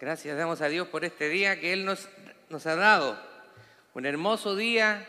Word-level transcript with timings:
Gracias 0.00 0.38
damos 0.38 0.60
a 0.60 0.68
Dios 0.68 0.86
por 0.86 1.04
este 1.04 1.28
día 1.28 1.58
que 1.58 1.72
Él 1.72 1.84
nos, 1.84 2.06
ha 2.66 2.76
dado. 2.76 3.20
Un 3.94 4.06
hermoso 4.06 4.54
día, 4.54 5.04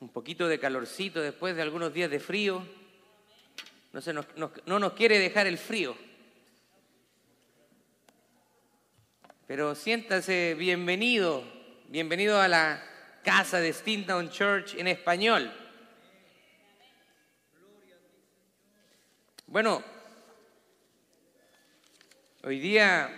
un 0.00 0.10
poquito 0.10 0.46
de 0.48 0.60
calorcito 0.60 1.22
después 1.22 1.56
de 1.56 1.62
algunos 1.62 1.94
días 1.94 2.10
de 2.10 2.20
frío. 2.20 2.62
No, 3.94 4.00
nos, 4.36 4.50
no 4.66 4.78
nos 4.78 4.92
quiere 4.92 5.18
dejar 5.18 5.46
el 5.46 5.56
frío. 5.56 5.96
Pero 9.46 9.74
siéntase 9.74 10.54
bienvenido, 10.58 11.42
bienvenido 11.88 12.38
a 12.38 12.48
la 12.48 12.84
casa 13.24 13.60
de 13.60 13.72
Stintown 13.72 14.28
Church 14.28 14.74
en 14.74 14.88
español. 14.88 15.50
Bueno, 19.46 19.82
Hoy 22.44 22.60
día 22.60 23.10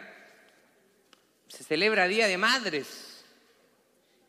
se 1.47 1.63
celebra 1.63 2.09
Día 2.09 2.27
de 2.27 2.39
Madres. 2.39 3.23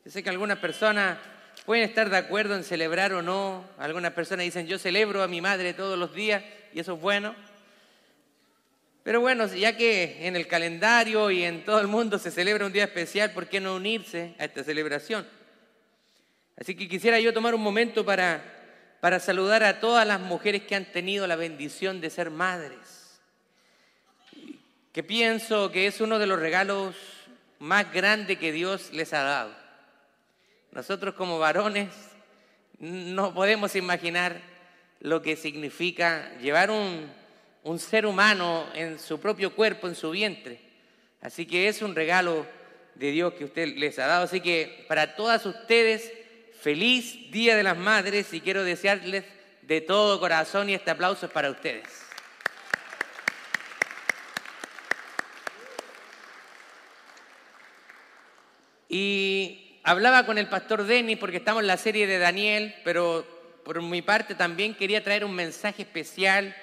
Yo 0.03 0.11
sé 0.11 0.21
que 0.21 0.29
algunas 0.29 0.57
personas 0.57 1.17
pueden 1.65 1.85
estar 1.85 2.09
de 2.09 2.17
acuerdo 2.17 2.57
en 2.57 2.65
celebrar 2.65 3.13
o 3.13 3.21
no. 3.21 3.65
Algunas 3.77 4.11
personas 4.11 4.43
dicen, 4.43 4.67
yo 4.67 4.77
celebro 4.77 5.23
a 5.23 5.29
mi 5.29 5.39
madre 5.39 5.73
todos 5.73 5.97
los 5.97 6.13
días 6.13 6.43
y 6.73 6.81
eso 6.81 6.95
es 6.95 7.01
bueno. 7.01 7.33
Pero 9.03 9.21
bueno, 9.21 9.47
ya 9.47 9.77
que 9.77 10.27
en 10.27 10.35
el 10.35 10.47
calendario 10.47 11.31
y 11.31 11.45
en 11.45 11.63
todo 11.63 11.79
el 11.79 11.87
mundo 11.87 12.19
se 12.19 12.29
celebra 12.29 12.65
un 12.65 12.73
día 12.73 12.83
especial, 12.83 13.31
¿por 13.31 13.47
qué 13.47 13.61
no 13.61 13.77
unirse 13.77 14.35
a 14.39 14.45
esta 14.45 14.61
celebración? 14.61 15.25
Así 16.57 16.75
que 16.75 16.89
quisiera 16.89 17.17
yo 17.21 17.33
tomar 17.33 17.55
un 17.55 17.61
momento 17.63 18.03
para, 18.03 18.43
para 18.99 19.21
saludar 19.21 19.63
a 19.63 19.79
todas 19.79 20.05
las 20.05 20.19
mujeres 20.19 20.63
que 20.63 20.75
han 20.75 20.91
tenido 20.91 21.27
la 21.27 21.37
bendición 21.37 22.01
de 22.01 22.09
ser 22.09 22.29
madres 22.29 23.00
que 24.91 25.03
pienso 25.03 25.71
que 25.71 25.87
es 25.87 26.01
uno 26.01 26.19
de 26.19 26.27
los 26.27 26.39
regalos 26.39 26.95
más 27.59 27.91
grandes 27.93 28.37
que 28.37 28.51
Dios 28.51 28.91
les 28.91 29.13
ha 29.13 29.23
dado. 29.23 29.55
Nosotros 30.71 31.15
como 31.15 31.39
varones 31.39 31.89
no 32.79 33.33
podemos 33.33 33.75
imaginar 33.75 34.41
lo 34.99 35.21
que 35.21 35.35
significa 35.35 36.31
llevar 36.39 36.71
un, 36.71 37.09
un 37.63 37.79
ser 37.79 38.05
humano 38.05 38.65
en 38.73 38.99
su 38.99 39.19
propio 39.19 39.55
cuerpo, 39.55 39.87
en 39.87 39.95
su 39.95 40.11
vientre. 40.11 40.59
Así 41.21 41.45
que 41.45 41.67
es 41.67 41.81
un 41.81 41.95
regalo 41.95 42.45
de 42.95 43.11
Dios 43.11 43.33
que 43.33 43.45
usted 43.45 43.77
les 43.77 43.97
ha 43.99 44.07
dado. 44.07 44.23
Así 44.25 44.41
que 44.41 44.85
para 44.87 45.15
todas 45.15 45.45
ustedes, 45.45 46.11
feliz 46.59 47.31
Día 47.31 47.55
de 47.55 47.63
las 47.63 47.77
Madres 47.77 48.33
y 48.33 48.41
quiero 48.41 48.63
desearles 48.63 49.23
de 49.61 49.81
todo 49.81 50.19
corazón 50.19 50.69
y 50.69 50.73
este 50.73 50.91
aplauso 50.91 51.27
es 51.27 51.31
para 51.31 51.49
ustedes. 51.49 52.10
Y 58.93 59.79
hablaba 59.83 60.25
con 60.25 60.37
el 60.37 60.49
pastor 60.49 60.83
Denis 60.83 61.17
porque 61.17 61.37
estamos 61.37 61.61
en 61.61 61.67
la 61.67 61.77
serie 61.77 62.07
de 62.07 62.19
Daniel, 62.19 62.75
pero 62.83 63.25
por 63.63 63.81
mi 63.81 64.01
parte 64.01 64.35
también 64.35 64.75
quería 64.75 65.01
traer 65.01 65.23
un 65.23 65.33
mensaje 65.33 65.83
especial 65.83 66.53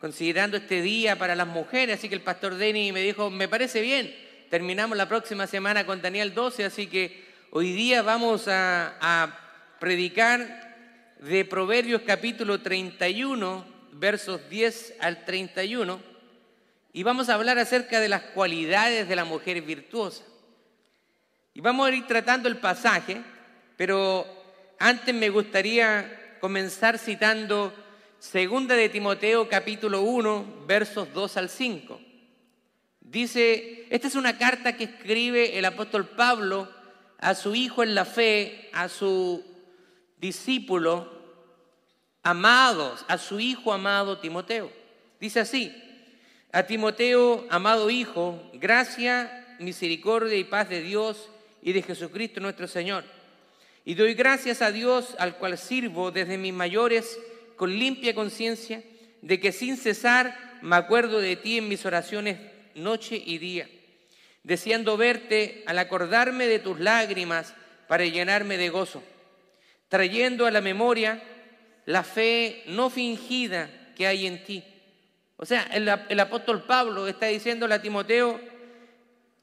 considerando 0.00 0.56
este 0.56 0.80
día 0.80 1.18
para 1.18 1.34
las 1.34 1.48
mujeres. 1.48 1.98
Así 1.98 2.08
que 2.08 2.14
el 2.14 2.20
pastor 2.20 2.54
Denis 2.54 2.92
me 2.92 3.00
dijo, 3.00 3.30
me 3.30 3.48
parece 3.48 3.80
bien, 3.80 4.14
terminamos 4.48 4.96
la 4.96 5.08
próxima 5.08 5.48
semana 5.48 5.84
con 5.84 6.00
Daniel 6.00 6.34
12, 6.34 6.66
así 6.66 6.86
que 6.86 7.24
hoy 7.50 7.72
día 7.72 8.00
vamos 8.02 8.46
a, 8.46 9.40
predicar 9.80 11.16
de 11.18 11.44
Proverbios 11.44 12.02
capítulo 12.06 12.60
31, 12.60 13.66
versos 13.90 14.48
10 14.48 14.94
al 15.00 15.24
31, 15.24 16.00
y 16.92 17.02
vamos 17.02 17.28
a 17.28 17.34
hablar 17.34 17.58
acerca 17.58 17.98
de 17.98 18.08
las 18.08 18.22
cualidades 18.22 19.08
de 19.08 19.16
la 19.16 19.24
mujer 19.24 19.60
virtuosa. 19.62 20.22
Y 21.56 21.62
vamos 21.62 21.88
a 21.88 21.94
ir 21.94 22.06
tratando 22.06 22.50
el 22.50 22.58
pasaje, 22.58 23.22
pero 23.78 24.26
antes 24.78 25.14
me 25.14 25.30
gustaría 25.30 26.36
comenzar 26.38 26.98
citando 26.98 27.72
Segunda 28.18 28.74
de 28.74 28.90
Timoteo 28.90 29.48
capítulo 29.48 30.02
1, 30.02 30.64
versos 30.66 31.14
2 31.14 31.36
al 31.38 31.48
5. 31.48 31.98
Dice, 33.00 33.86
esta 33.88 34.06
es 34.06 34.16
una 34.16 34.36
carta 34.36 34.76
que 34.76 34.84
escribe 34.84 35.58
el 35.58 35.64
apóstol 35.64 36.06
Pablo 36.06 36.68
a 37.16 37.34
su 37.34 37.54
hijo 37.54 37.82
en 37.82 37.94
la 37.94 38.04
fe, 38.04 38.68
a 38.74 38.90
su 38.90 39.42
discípulo 40.18 41.10
amados, 42.22 43.02
a 43.08 43.16
su 43.16 43.40
hijo 43.40 43.72
amado 43.72 44.18
Timoteo. 44.18 44.70
Dice 45.18 45.40
así, 45.40 45.74
a 46.52 46.64
Timoteo, 46.64 47.46
amado 47.48 47.88
hijo, 47.88 48.42
gracia, 48.52 49.56
misericordia 49.58 50.36
y 50.36 50.44
paz 50.44 50.68
de 50.68 50.82
Dios 50.82 51.30
y 51.66 51.72
de 51.72 51.82
Jesucristo 51.82 52.38
nuestro 52.38 52.68
Señor. 52.68 53.02
Y 53.84 53.94
doy 53.94 54.14
gracias 54.14 54.62
a 54.62 54.70
Dios 54.70 55.16
al 55.18 55.36
cual 55.36 55.58
sirvo 55.58 56.12
desde 56.12 56.38
mis 56.38 56.52
mayores 56.52 57.18
con 57.56 57.76
limpia 57.76 58.14
conciencia, 58.14 58.84
de 59.20 59.40
que 59.40 59.50
sin 59.50 59.76
cesar 59.76 60.58
me 60.62 60.76
acuerdo 60.76 61.18
de 61.18 61.34
ti 61.34 61.58
en 61.58 61.66
mis 61.66 61.84
oraciones 61.84 62.38
noche 62.76 63.20
y 63.20 63.38
día, 63.38 63.68
deseando 64.44 64.96
verte 64.96 65.64
al 65.66 65.80
acordarme 65.80 66.46
de 66.46 66.60
tus 66.60 66.78
lágrimas 66.78 67.52
para 67.88 68.04
llenarme 68.04 68.58
de 68.58 68.68
gozo, 68.68 69.02
trayendo 69.88 70.46
a 70.46 70.52
la 70.52 70.60
memoria 70.60 71.20
la 71.84 72.04
fe 72.04 72.62
no 72.68 72.90
fingida 72.90 73.68
que 73.96 74.06
hay 74.06 74.28
en 74.28 74.44
ti. 74.44 74.62
O 75.36 75.44
sea, 75.44 75.64
el, 75.72 76.20
apóstol 76.20 76.62
Pablo 76.62 77.08
está 77.08 77.26
diciéndole 77.26 77.74
a 77.74 77.82
Timoteo, 77.82 78.40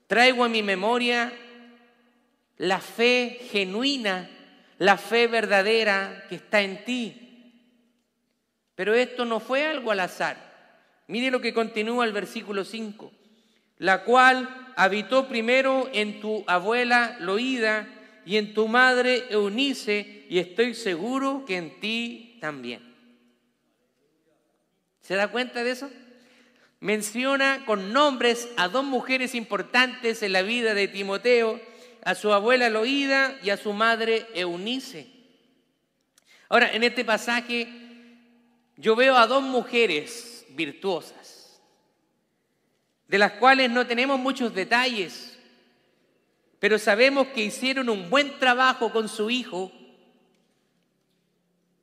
traigo 0.07 0.45
a 0.45 0.50
mi 0.50 0.63
memoria 0.63 1.33
la 2.58 2.80
fe 2.80 3.40
genuina, 3.52 4.30
la 4.78 4.97
fe 4.97 5.28
verdadera 5.28 6.25
que 6.30 6.36
está 6.36 6.62
en 6.62 6.84
ti. 6.86 7.24
Pero 8.75 8.94
esto 8.94 9.25
no 9.25 9.40
fue 9.40 9.66
algo 9.66 9.91
al 9.91 10.00
azar. 10.00 10.38
Mire 11.08 11.31
lo 11.31 11.42
que 11.42 11.53
continúa 11.53 12.06
el 12.06 12.13
versículo 12.13 12.63
5, 12.63 13.12
la 13.78 14.03
cual 14.03 14.74
habitó 14.75 15.28
primero 15.28 15.90
en 15.94 16.19
tu 16.19 16.44
abuela 16.47 17.18
Loída 17.19 17.88
y 18.25 18.38
en 18.38 18.53
tu 18.53 18.68
madre 18.68 19.25
Eunice, 19.30 20.25
y 20.30 20.40
estoy 20.40 20.74
seguro 20.74 21.44
que 21.46 21.58
en 21.58 21.80
ti 21.80 22.38
también. 22.40 22.81
¿Se 25.02 25.16
da 25.16 25.28
cuenta 25.28 25.63
de 25.63 25.72
eso? 25.72 25.92
Menciona 26.80 27.66
con 27.66 27.94
nombres 27.94 28.50
a 28.58 28.69
dos 28.69 28.86
mujeres 28.86 29.36
importantes 29.36 30.24
en 30.24 30.31
la 30.31 30.42
vida 30.42 30.74
de 30.74 30.88
Timoteo, 30.88 31.62
a 32.06 32.16
su 32.16 32.34
abuela 32.34 32.69
Loída 32.69 33.40
y 33.44 33.50
a 33.50 33.58
su 33.58 33.74
madre 33.74 34.28
Eunice. 34.34 35.08
Ahora, 36.50 36.74
en 36.74 36.84
este 36.84 37.06
pasaje 37.06 37.68
yo 38.75 38.96
veo 38.96 39.16
a 39.16 39.28
dos 39.28 39.44
mujeres 39.44 40.46
virtuosas, 40.50 41.62
de 43.08 43.18
las 43.18 43.34
cuales 43.34 43.69
no 43.69 43.88
tenemos 43.88 44.19
muchos 44.19 44.53
detalles, 44.53 45.38
pero 46.59 46.78
sabemos 46.78 47.28
que 47.28 47.44
hicieron 47.44 47.90
un 47.90 48.09
buen 48.09 48.40
trabajo 48.40 48.92
con 48.92 49.08
su 49.08 49.30
hijo 49.30 49.72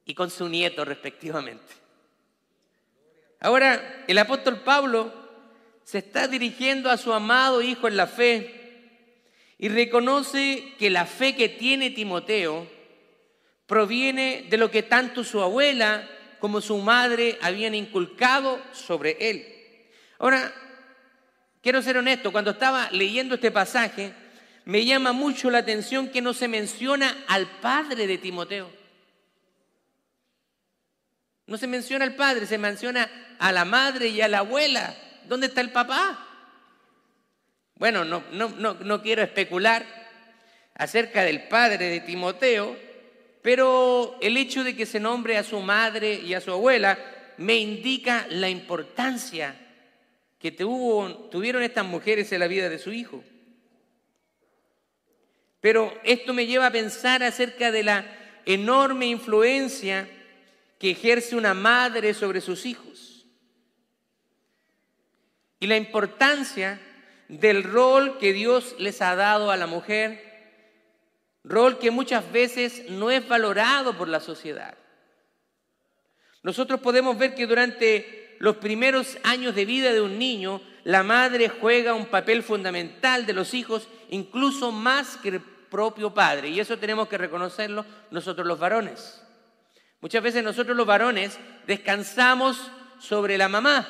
y 0.04 0.14
con 0.14 0.30
su 0.30 0.48
nieto 0.48 0.84
respectivamente. 0.84 1.72
Ahora, 3.41 4.04
el 4.06 4.19
apóstol 4.19 4.60
Pablo 4.60 5.12
se 5.84 5.98
está 5.98 6.28
dirigiendo 6.28 6.91
a 6.91 6.98
su 6.98 7.12
amado 7.12 7.62
hijo 7.62 7.88
en 7.88 7.97
la 7.97 8.06
fe 8.06 8.59
y 9.62 9.69
reconoce 9.69 10.72
que 10.78 10.88
la 10.88 11.04
fe 11.04 11.37
que 11.37 11.50
tiene 11.50 11.91
Timoteo 11.91 12.66
proviene 13.66 14.47
de 14.48 14.56
lo 14.56 14.71
que 14.71 14.82
tanto 14.82 15.22
su 15.22 15.43
abuela 15.43 16.09
como 16.38 16.62
su 16.62 16.78
madre 16.78 17.38
habían 17.43 17.75
inculcado 17.75 18.59
sobre 18.72 19.19
él. 19.21 19.47
Ahora, 20.19 20.50
quiero 21.60 21.83
ser 21.83 21.98
honesto, 21.98 22.33
cuando 22.33 22.53
estaba 22.53 22.91
leyendo 22.91 23.34
este 23.34 23.51
pasaje, 23.51 24.15
me 24.65 24.86
llama 24.86 25.12
mucho 25.12 25.51
la 25.51 25.59
atención 25.59 26.09
que 26.09 26.22
no 26.22 26.33
se 26.33 26.48
menciona 26.48 27.22
al 27.28 27.47
padre 27.60 28.06
de 28.06 28.16
Timoteo. 28.16 28.71
No 31.47 31.59
se 31.59 31.66
menciona 31.66 32.06
al 32.06 32.16
padre, 32.16 32.47
se 32.47 32.56
menciona 32.56 33.10
a 33.39 33.53
la 33.53 33.66
madre 33.66 34.09
y 34.09 34.22
a 34.22 34.28
la 34.28 34.39
abuela. 34.39 34.97
¿Dónde 35.28 35.48
está 35.48 35.60
el 35.60 35.71
papá? 35.71 36.29
Bueno, 37.80 38.04
no, 38.04 38.22
no, 38.32 38.74
no, 38.74 39.00
quiero 39.00 39.22
especular 39.22 39.86
acerca 40.74 41.24
del 41.24 41.48
padre 41.48 41.88
de 41.88 42.00
Timoteo, 42.00 42.77
pero 43.41 44.18
el 44.21 44.36
hecho 44.36 44.62
de 44.62 44.77
que 44.77 44.84
se 44.84 45.00
nombre 45.00 45.38
a 45.38 45.42
su 45.42 45.59
madre 45.60 46.12
y 46.12 46.34
a 46.34 46.42
su 46.42 46.53
abuela 46.53 46.98
me 47.38 47.56
indica 47.56 48.27
la 48.28 48.50
importancia 48.50 49.56
que 50.38 50.53
tuvieron 50.53 51.62
estas 51.62 51.86
mujeres 51.86 52.30
en 52.32 52.41
la 52.41 52.48
vida 52.48 52.68
de 52.68 52.78
su 52.78 52.92
hijo. 52.92 53.24
Pero 55.62 55.98
esto 56.04 56.34
me 56.34 56.47
lleva 56.47 56.66
a 56.66 56.72
pensar 56.72 57.22
acerca 57.22 57.72
de 57.72 57.82
la 57.82 58.04
enorme 58.44 59.06
influencia 59.06 60.06
que 60.78 60.91
ejerce 60.91 61.34
una 61.34 61.54
madre 61.54 62.12
sobre 62.12 62.42
sus 62.42 62.66
hijos. 62.66 63.06
y 65.62 65.66
la 65.66 65.77
importancia 65.77 66.80
del 67.30 67.62
rol 67.62 68.18
que 68.18 68.32
Dios 68.32 68.74
les 68.78 69.00
ha 69.00 69.15
dado 69.15 69.53
a 69.53 69.56
la 69.56 69.68
mujer, 69.68 70.21
rol 71.44 71.78
que 71.78 71.92
muchas 71.92 72.30
veces 72.32 72.91
no 72.91 73.10
es 73.10 73.27
valorado 73.27 73.97
por 73.97 74.09
la 74.09 74.18
sociedad. 74.18 74.74
Nosotros 76.42 76.80
podemos 76.80 77.16
ver 77.16 77.36
que 77.36 77.47
durante 77.47 78.36
los 78.41 78.56
primeros 78.56 79.16
años 79.22 79.54
de 79.54 79.65
vida 79.65 79.92
de 79.92 80.00
un 80.00 80.18
niño, 80.18 80.60
la 80.82 81.04
madre 81.04 81.48
juega 81.48 81.94
un 81.94 82.06
papel 82.06 82.42
fundamental 82.42 83.27
de 83.27 83.32
los 83.32 83.54
hijos, 83.54 83.88
incluso 84.09 84.72
más 84.72 85.16
que 85.18 85.28
el 85.28 85.41
propio 85.41 86.12
padre. 86.12 86.48
Y 86.48 86.59
eso 86.59 86.78
tenemos 86.78 87.06
que 87.06 87.18
reconocerlo 87.18 87.84
nosotros 88.10 88.44
los 88.44 88.59
varones. 88.59 89.22
Muchas 90.00 90.22
veces 90.22 90.42
nosotros 90.42 90.77
los 90.77 90.86
varones 90.86 91.38
descansamos 91.66 92.72
sobre 92.98 93.38
la 93.38 93.48
mamá. 93.48 93.86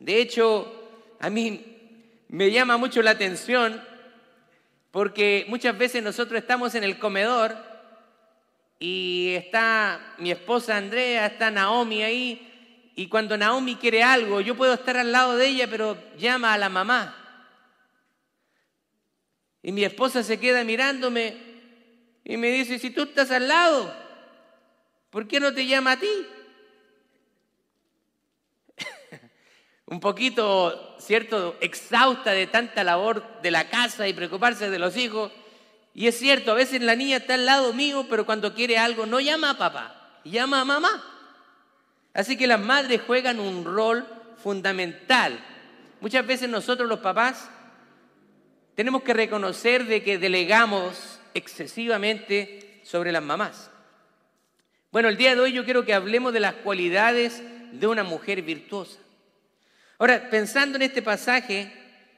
De 0.00 0.20
hecho, 0.20 0.90
a 1.20 1.30
mí 1.30 1.73
me 2.34 2.50
llama 2.50 2.76
mucho 2.76 3.00
la 3.00 3.12
atención 3.12 3.80
porque 4.90 5.44
muchas 5.48 5.78
veces 5.78 6.02
nosotros 6.02 6.40
estamos 6.40 6.74
en 6.74 6.82
el 6.82 6.98
comedor 6.98 7.56
y 8.80 9.34
está 9.36 10.14
mi 10.18 10.32
esposa 10.32 10.76
Andrea, 10.76 11.26
está 11.26 11.52
Naomi 11.52 12.02
ahí, 12.02 12.90
y 12.96 13.06
cuando 13.06 13.36
Naomi 13.36 13.76
quiere 13.76 14.02
algo, 14.02 14.40
yo 14.40 14.56
puedo 14.56 14.74
estar 14.74 14.96
al 14.96 15.12
lado 15.12 15.36
de 15.36 15.46
ella, 15.46 15.68
pero 15.70 15.96
llama 16.18 16.52
a 16.52 16.58
la 16.58 16.68
mamá. 16.68 17.16
Y 19.62 19.70
mi 19.70 19.84
esposa 19.84 20.24
se 20.24 20.40
queda 20.40 20.64
mirándome 20.64 21.36
y 22.24 22.36
me 22.36 22.50
dice, 22.50 22.80
si 22.80 22.90
tú 22.90 23.02
estás 23.02 23.30
al 23.30 23.46
lado, 23.46 23.94
¿por 25.10 25.28
qué 25.28 25.38
no 25.38 25.54
te 25.54 25.66
llama 25.66 25.92
a 25.92 26.00
ti? 26.00 26.26
Un 29.86 30.00
poquito, 30.00 30.96
¿cierto?, 30.98 31.56
exhausta 31.60 32.32
de 32.32 32.46
tanta 32.46 32.84
labor 32.84 33.40
de 33.42 33.50
la 33.50 33.68
casa 33.68 34.08
y 34.08 34.14
preocuparse 34.14 34.70
de 34.70 34.78
los 34.78 34.96
hijos. 34.96 35.30
Y 35.92 36.06
es 36.08 36.18
cierto, 36.18 36.52
a 36.52 36.54
veces 36.54 36.80
la 36.80 36.96
niña 36.96 37.18
está 37.18 37.34
al 37.34 37.46
lado 37.46 37.72
mío, 37.72 38.06
pero 38.08 38.24
cuando 38.24 38.54
quiere 38.54 38.78
algo 38.78 39.06
no 39.06 39.20
llama 39.20 39.50
a 39.50 39.58
papá, 39.58 40.20
llama 40.24 40.62
a 40.62 40.64
mamá. 40.64 41.04
Así 42.14 42.36
que 42.36 42.46
las 42.46 42.60
madres 42.60 43.02
juegan 43.06 43.40
un 43.40 43.64
rol 43.64 44.06
fundamental. 44.42 45.38
Muchas 46.00 46.26
veces 46.26 46.48
nosotros 46.48 46.88
los 46.88 47.00
papás 47.00 47.50
tenemos 48.74 49.02
que 49.02 49.14
reconocer 49.14 49.86
de 49.86 50.02
que 50.02 50.18
delegamos 50.18 51.20
excesivamente 51.34 52.80
sobre 52.84 53.12
las 53.12 53.22
mamás. 53.22 53.70
Bueno, 54.90 55.08
el 55.08 55.16
día 55.16 55.34
de 55.34 55.40
hoy 55.40 55.52
yo 55.52 55.64
quiero 55.64 55.84
que 55.84 55.94
hablemos 55.94 56.32
de 56.32 56.40
las 56.40 56.54
cualidades 56.54 57.42
de 57.72 57.86
una 57.86 58.04
mujer 58.04 58.42
virtuosa. 58.42 58.98
Ahora, 60.04 60.28
pensando 60.28 60.76
en 60.76 60.82
este 60.82 61.00
pasaje 61.00 61.72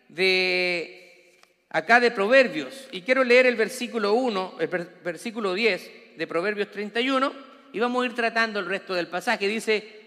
de 0.08 1.38
acá 1.70 2.00
de 2.00 2.10
Proverbios. 2.10 2.88
Y 2.90 3.02
quiero 3.02 3.22
leer 3.22 3.46
el 3.46 3.54
versículo 3.54 4.14
1, 4.14 4.56
el 4.58 4.66
versículo 5.04 5.54
10 5.54 6.18
de 6.18 6.26
Proverbios 6.26 6.72
31 6.72 7.32
y 7.72 7.78
vamos 7.78 8.02
a 8.02 8.06
ir 8.06 8.14
tratando 8.16 8.58
el 8.58 8.66
resto 8.66 8.92
del 8.92 9.06
pasaje. 9.06 9.46
Dice, 9.46 10.00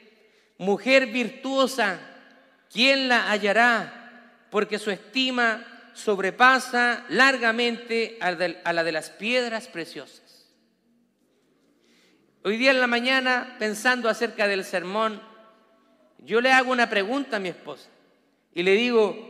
mujer 0.58 1.06
virtuosa, 1.06 2.02
¿quién 2.70 3.08
la 3.08 3.32
hallará? 3.32 4.44
Porque 4.52 4.78
su 4.78 4.92
estima 4.92 5.66
sobrepasa 5.94 7.06
largamente 7.08 8.18
a 8.20 8.74
la 8.74 8.84
de 8.84 8.92
las 8.92 9.10
piedras 9.10 9.70
preciosas. 9.70 10.50
Hoy 12.44 12.58
día 12.58 12.72
en 12.72 12.82
la 12.82 12.88
mañana, 12.88 13.56
pensando 13.58 14.10
acerca 14.10 14.50
del 14.50 14.66
sermón, 14.66 15.29
yo 16.26 16.42
le 16.42 16.52
hago 16.52 16.72
una 16.72 16.90
pregunta 16.90 17.38
a 17.38 17.40
mi 17.40 17.50
esposa 17.50 17.90
y 18.54 18.64
le 18.64 18.74
digo, 18.74 19.30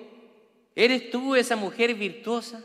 ¿Eres 0.80 1.12
tú 1.12 1.36
esa 1.36 1.58
mujer 1.58 1.94
virtuosa 1.94 2.64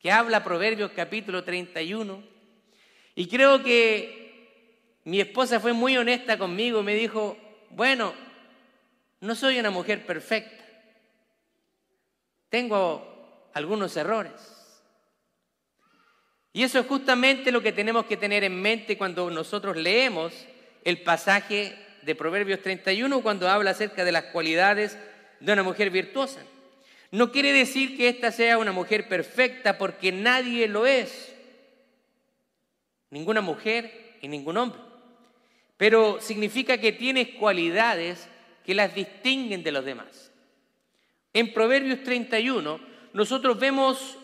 que 0.00 0.10
habla 0.10 0.42
Proverbios 0.42 0.90
capítulo 0.96 1.44
31? 1.44 2.20
Y 3.14 3.28
creo 3.28 3.62
que 3.62 4.98
mi 5.04 5.20
esposa 5.20 5.60
fue 5.60 5.72
muy 5.72 5.96
honesta 5.96 6.38
conmigo, 6.38 6.82
me 6.82 6.96
dijo, 6.96 7.36
bueno, 7.70 8.12
no 9.20 9.36
soy 9.36 9.60
una 9.60 9.70
mujer 9.70 10.04
perfecta, 10.04 10.64
tengo 12.48 13.48
algunos 13.54 13.96
errores. 13.96 14.32
Y 16.52 16.64
eso 16.64 16.80
es 16.80 16.86
justamente 16.88 17.52
lo 17.52 17.62
que 17.62 17.70
tenemos 17.70 18.06
que 18.06 18.16
tener 18.16 18.42
en 18.42 18.60
mente 18.60 18.98
cuando 18.98 19.30
nosotros 19.30 19.76
leemos 19.76 20.32
el 20.82 21.00
pasaje 21.02 21.76
de 22.02 22.14
Proverbios 22.14 22.62
31, 22.62 23.22
cuando 23.22 23.48
habla 23.48 23.70
acerca 23.70 24.04
de 24.04 24.12
las 24.12 24.24
cualidades 24.24 24.98
de 25.40 25.52
una 25.52 25.62
mujer 25.62 25.90
virtuosa. 25.90 26.40
No 27.10 27.32
quiere 27.32 27.52
decir 27.52 27.96
que 27.96 28.08
ésta 28.08 28.30
sea 28.30 28.58
una 28.58 28.72
mujer 28.72 29.08
perfecta 29.08 29.78
porque 29.78 30.12
nadie 30.12 30.68
lo 30.68 30.86
es. 30.86 31.34
Ninguna 33.10 33.40
mujer 33.40 34.16
y 34.20 34.28
ningún 34.28 34.56
hombre. 34.56 34.80
Pero 35.76 36.20
significa 36.20 36.78
que 36.78 36.92
tiene 36.92 37.34
cualidades 37.34 38.28
que 38.64 38.74
las 38.74 38.94
distinguen 38.94 39.62
de 39.62 39.72
los 39.72 39.84
demás. 39.84 40.30
En 41.32 41.52
Proverbios 41.52 42.02
31 42.04 42.80
nosotros 43.12 43.58
vemos 43.58 44.18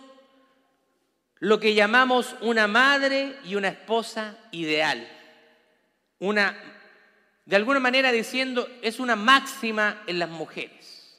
lo 1.38 1.60
que 1.60 1.74
llamamos 1.74 2.36
una 2.40 2.66
madre 2.66 3.36
y 3.44 3.56
una 3.56 3.68
esposa 3.68 4.38
ideal. 4.52 5.08
Una, 6.18 6.56
de 7.46 7.56
alguna 7.56 7.80
manera 7.80 8.12
diciendo, 8.12 8.68
es 8.82 8.98
una 8.98 9.16
máxima 9.16 10.02
en 10.06 10.18
las 10.18 10.28
mujeres. 10.28 11.16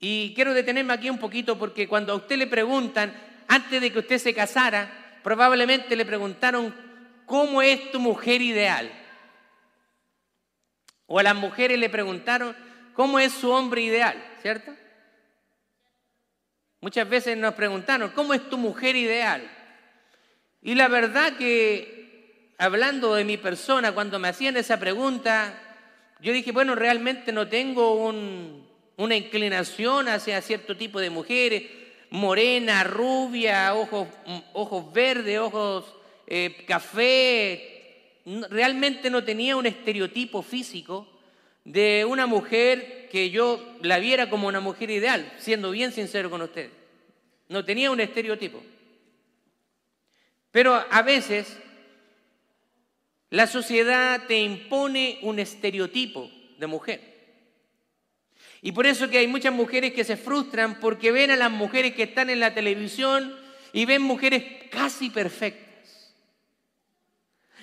Y 0.00 0.34
quiero 0.34 0.52
detenerme 0.52 0.92
aquí 0.92 1.08
un 1.08 1.18
poquito 1.18 1.56
porque 1.58 1.86
cuando 1.86 2.12
a 2.12 2.16
usted 2.16 2.36
le 2.36 2.48
preguntan, 2.48 3.14
antes 3.46 3.80
de 3.80 3.92
que 3.92 4.00
usted 4.00 4.18
se 4.18 4.34
casara, 4.34 5.20
probablemente 5.22 5.94
le 5.94 6.04
preguntaron, 6.04 6.74
¿cómo 7.24 7.62
es 7.62 7.92
tu 7.92 8.00
mujer 8.00 8.42
ideal? 8.42 8.90
O 11.06 11.18
a 11.18 11.22
las 11.22 11.36
mujeres 11.36 11.78
le 11.78 11.88
preguntaron, 11.88 12.56
¿cómo 12.94 13.20
es 13.20 13.32
su 13.32 13.50
hombre 13.50 13.82
ideal? 13.82 14.20
¿Cierto? 14.42 14.74
Muchas 16.80 17.08
veces 17.08 17.36
nos 17.36 17.54
preguntaron, 17.54 18.10
¿cómo 18.10 18.34
es 18.34 18.48
tu 18.48 18.56
mujer 18.56 18.96
ideal? 18.96 19.48
Y 20.62 20.74
la 20.74 20.88
verdad 20.88 21.36
que, 21.36 21.99
hablando 22.60 23.14
de 23.14 23.24
mi 23.24 23.38
persona, 23.38 23.92
cuando 23.92 24.18
me 24.18 24.28
hacían 24.28 24.54
esa 24.58 24.78
pregunta, 24.78 25.58
yo 26.20 26.30
dije, 26.30 26.52
bueno, 26.52 26.74
realmente 26.74 27.32
no 27.32 27.48
tengo 27.48 27.94
un, 27.94 28.68
una 28.98 29.16
inclinación 29.16 30.08
hacia 30.08 30.42
cierto 30.42 30.76
tipo 30.76 31.00
de 31.00 31.08
mujeres, 31.08 31.62
morena, 32.10 32.84
rubia, 32.84 33.74
ojos, 33.74 34.08
ojos 34.52 34.92
verdes, 34.92 35.38
ojos 35.38 35.86
eh, 36.26 36.66
café. 36.68 38.18
Realmente 38.50 39.08
no 39.08 39.24
tenía 39.24 39.56
un 39.56 39.64
estereotipo 39.64 40.42
físico 40.42 41.08
de 41.64 42.04
una 42.06 42.26
mujer 42.26 43.08
que 43.10 43.30
yo 43.30 43.74
la 43.80 43.98
viera 43.98 44.28
como 44.28 44.48
una 44.48 44.60
mujer 44.60 44.90
ideal, 44.90 45.32
siendo 45.38 45.70
bien 45.70 45.92
sincero 45.92 46.28
con 46.28 46.42
usted. 46.42 46.68
No 47.48 47.64
tenía 47.64 47.90
un 47.90 48.00
estereotipo. 48.00 48.62
Pero 50.50 50.74
a 50.90 51.00
veces 51.00 51.56
la 53.30 53.46
sociedad 53.46 54.26
te 54.26 54.40
impone 54.40 55.18
un 55.22 55.38
estereotipo 55.38 56.30
de 56.58 56.66
mujer. 56.66 57.10
Y 58.60 58.72
por 58.72 58.86
eso 58.86 59.08
que 59.08 59.18
hay 59.18 59.26
muchas 59.26 59.54
mujeres 59.54 59.92
que 59.94 60.04
se 60.04 60.16
frustran 60.16 60.80
porque 60.80 61.12
ven 61.12 61.30
a 61.30 61.36
las 61.36 61.50
mujeres 61.50 61.94
que 61.94 62.02
están 62.02 62.28
en 62.28 62.40
la 62.40 62.52
televisión 62.52 63.34
y 63.72 63.86
ven 63.86 64.02
mujeres 64.02 64.44
casi 64.70 65.10
perfectas. 65.10 66.14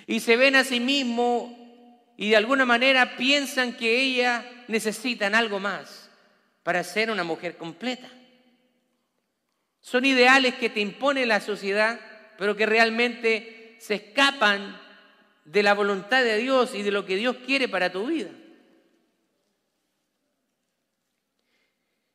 Y 0.07 0.21
se 0.21 0.38
ven 0.38 0.55
a 0.55 0.63
sí 0.63 0.79
mismos 0.79 1.51
y 2.15 2.29
de 2.29 2.38
alguna 2.38 2.65
manera 2.65 3.17
piensan 3.17 3.74
que 3.74 4.01
ellas 4.01 4.43
necesitan 4.67 5.36
algo 5.36 5.59
más 5.59 6.09
para 6.63 6.83
ser 6.83 7.12
una 7.12 7.24
mujer 7.24 7.57
completa. 7.57 8.09
Son 9.81 10.03
ideales 10.05 10.55
que 10.55 10.69
te 10.69 10.79
impone 10.79 11.25
la 11.25 11.41
sociedad, 11.41 12.00
pero 12.38 12.55
que 12.55 12.65
realmente 12.65 13.75
se 13.79 13.95
escapan 13.95 14.87
de 15.48 15.63
la 15.63 15.74
voluntad 15.74 16.24
de 16.24 16.38
Dios 16.38 16.75
y 16.75 16.84
de 16.84 16.92
lo 16.92 17.06
que 17.06 17.16
Dios 17.16 17.38
quiere 17.46 17.70
para 17.70 17.92
tu 17.92 18.08
vida. 18.08 18.30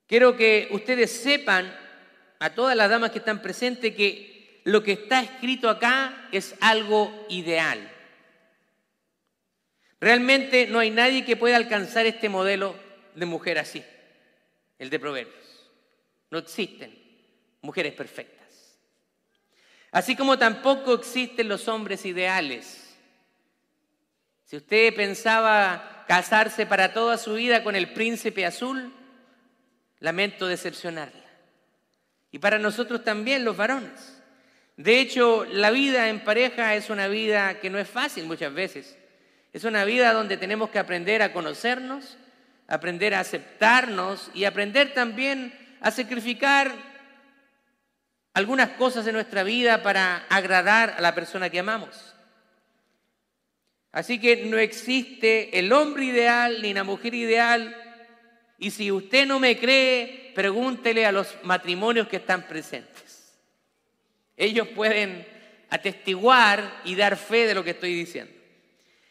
Quiero 0.06 0.36
que 0.36 0.68
ustedes 0.72 1.10
sepan, 1.10 1.74
a 2.38 2.50
todas 2.50 2.76
las 2.76 2.90
damas 2.90 3.10
que 3.10 3.18
están 3.18 3.40
presentes, 3.40 3.94
que 3.94 4.60
lo 4.64 4.82
que 4.82 4.92
está 4.92 5.22
escrito 5.22 5.70
acá 5.70 6.28
es 6.30 6.54
algo 6.60 7.26
ideal. 7.30 7.90
Realmente 9.98 10.66
no 10.66 10.80
hay 10.80 10.90
nadie 10.90 11.24
que 11.24 11.36
pueda 11.36 11.56
alcanzar 11.56 12.04
este 12.04 12.28
modelo 12.28 12.74
de 13.14 13.24
mujer 13.24 13.58
así, 13.58 13.82
el 14.78 14.90
de 14.90 14.98
Proverbios. 14.98 15.70
No 16.30 16.38
existen 16.38 16.92
mujeres 17.62 17.94
perfectas. 17.94 18.78
Así 19.90 20.16
como 20.16 20.38
tampoco 20.38 20.92
existen 20.92 21.48
los 21.48 21.68
hombres 21.68 22.04
ideales. 22.04 22.81
Si 24.52 24.58
usted 24.58 24.94
pensaba 24.94 26.04
casarse 26.06 26.66
para 26.66 26.92
toda 26.92 27.16
su 27.16 27.32
vida 27.32 27.64
con 27.64 27.74
el 27.74 27.94
príncipe 27.94 28.44
azul, 28.44 28.92
lamento 29.98 30.46
decepcionarla. 30.46 31.24
Y 32.30 32.38
para 32.38 32.58
nosotros 32.58 33.02
también, 33.02 33.46
los 33.46 33.56
varones. 33.56 34.20
De 34.76 35.00
hecho, 35.00 35.46
la 35.46 35.70
vida 35.70 36.10
en 36.10 36.20
pareja 36.20 36.74
es 36.74 36.90
una 36.90 37.08
vida 37.08 37.60
que 37.60 37.70
no 37.70 37.78
es 37.78 37.88
fácil 37.88 38.26
muchas 38.26 38.52
veces. 38.52 38.98
Es 39.54 39.64
una 39.64 39.86
vida 39.86 40.12
donde 40.12 40.36
tenemos 40.36 40.68
que 40.68 40.78
aprender 40.78 41.22
a 41.22 41.32
conocernos, 41.32 42.18
aprender 42.68 43.14
a 43.14 43.20
aceptarnos 43.20 44.30
y 44.34 44.44
aprender 44.44 44.92
también 44.92 45.58
a 45.80 45.90
sacrificar 45.90 46.74
algunas 48.34 48.68
cosas 48.72 49.06
en 49.06 49.14
nuestra 49.14 49.44
vida 49.44 49.82
para 49.82 50.26
agradar 50.28 50.96
a 50.98 51.00
la 51.00 51.14
persona 51.14 51.48
que 51.48 51.60
amamos. 51.60 52.11
Así 53.92 54.18
que 54.18 54.46
no 54.46 54.56
existe 54.56 55.58
el 55.58 55.70
hombre 55.72 56.06
ideal 56.06 56.62
ni 56.62 56.72
la 56.72 56.82
mujer 56.82 57.14
ideal. 57.14 57.76
Y 58.58 58.70
si 58.70 58.90
usted 58.90 59.26
no 59.26 59.38
me 59.38 59.58
cree, 59.58 60.32
pregúntele 60.34 61.04
a 61.04 61.12
los 61.12 61.36
matrimonios 61.42 62.08
que 62.08 62.16
están 62.16 62.48
presentes. 62.48 63.34
Ellos 64.34 64.68
pueden 64.68 65.26
atestiguar 65.68 66.80
y 66.84 66.94
dar 66.94 67.16
fe 67.16 67.46
de 67.46 67.54
lo 67.54 67.62
que 67.62 67.70
estoy 67.70 67.94
diciendo. 67.94 68.32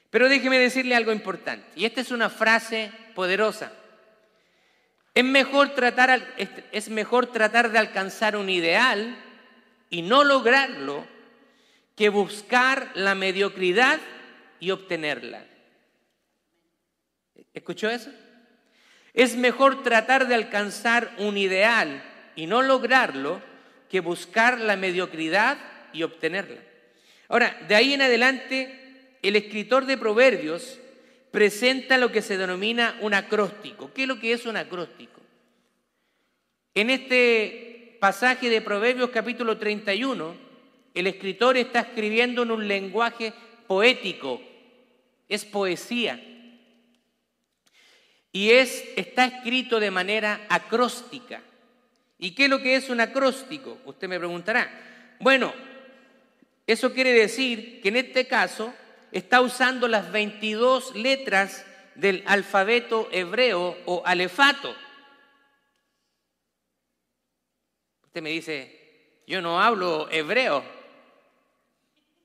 Pero 0.10 0.28
déjeme 0.28 0.58
decirle 0.58 0.96
algo 0.96 1.12
importante. 1.12 1.66
Y 1.76 1.86
esta 1.86 2.02
es 2.02 2.10
una 2.10 2.30
frase 2.30 2.92
poderosa. 3.14 3.72
Es 5.14 5.24
mejor 5.24 5.76
tratar, 5.76 6.28
es 6.72 6.90
mejor 6.90 7.28
tratar 7.28 7.72
de 7.72 7.78
alcanzar 7.78 8.36
un 8.36 8.50
ideal 8.50 9.16
y 9.90 10.02
no 10.02 10.24
lograrlo 10.24 11.06
que 11.96 12.10
buscar 12.10 12.90
la 12.96 13.14
mediocridad 13.14 14.00
y 14.62 14.72
obtenerla. 14.72 15.46
¿Escuchó 17.54 17.90
eso? 17.90 18.12
Es 19.14 19.36
mejor 19.36 19.84
tratar 19.84 20.30
de 20.30 20.36
alcanzar 20.36 21.14
un 21.18 21.38
ideal 21.38 22.02
y 22.38 22.46
no 22.46 22.62
lograrlo 22.62 23.42
que 23.90 24.00
buscar 24.00 24.62
la 24.62 24.78
mediocridad 24.78 25.58
y 25.92 26.04
obtenerla. 26.04 26.62
Ahora, 27.28 27.60
de 27.68 27.76
ahí 27.76 27.94
en 27.94 28.04
adelante, 28.04 29.18
el 29.22 29.36
escritor 29.36 29.86
de 29.86 29.98
Proverbios 29.98 30.80
presenta 31.32 31.98
lo 31.98 32.12
que 32.12 32.22
se 32.22 32.38
denomina 32.38 32.98
un 33.02 33.14
acróstico. 33.14 33.92
¿Qué 33.94 34.04
es 34.04 34.08
lo 34.08 34.20
que 34.20 34.32
es 34.32 34.46
un 34.46 34.56
acróstico? 34.56 35.20
En 36.74 36.90
este 36.90 37.98
pasaje 38.00 38.50
de 38.50 38.62
Proverbios 38.62 39.10
capítulo 39.10 39.58
31, 39.58 40.36
el 40.94 41.08
escritor 41.08 41.58
está 41.58 41.82
escribiendo 41.82 42.44
en 42.44 42.52
un 42.52 42.68
lenguaje 42.68 43.34
poético, 43.68 44.42
es 45.32 45.46
poesía. 45.46 46.22
Y 48.34 48.52
es, 48.52 48.84
está 48.98 49.26
escrito 49.26 49.80
de 49.80 49.90
manera 49.90 50.46
acróstica. 50.50 51.42
¿Y 52.20 52.32
qué 52.32 52.46
es 52.46 52.50
lo 52.50 52.62
que 52.62 52.76
es 52.76 52.90
un 52.90 53.00
acróstico? 53.00 53.80
Usted 53.86 54.10
me 54.10 54.20
preguntará. 54.20 54.70
Bueno, 55.20 55.54
eso 56.68 56.94
quiere 56.94 57.14
decir 57.14 57.82
que 57.82 57.90
en 57.90 57.96
este 57.96 58.28
caso 58.28 58.74
está 59.14 59.40
usando 59.42 59.88
las 59.88 60.12
22 60.12 60.96
letras 60.96 61.66
del 61.96 62.24
alfabeto 62.28 63.08
hebreo 63.12 63.78
o 63.86 64.04
alefato. 64.06 64.76
Usted 68.04 68.22
me 68.22 68.32
dice, 68.32 69.24
yo 69.28 69.42
no 69.42 69.62
hablo 69.62 70.10
hebreo. 70.12 70.64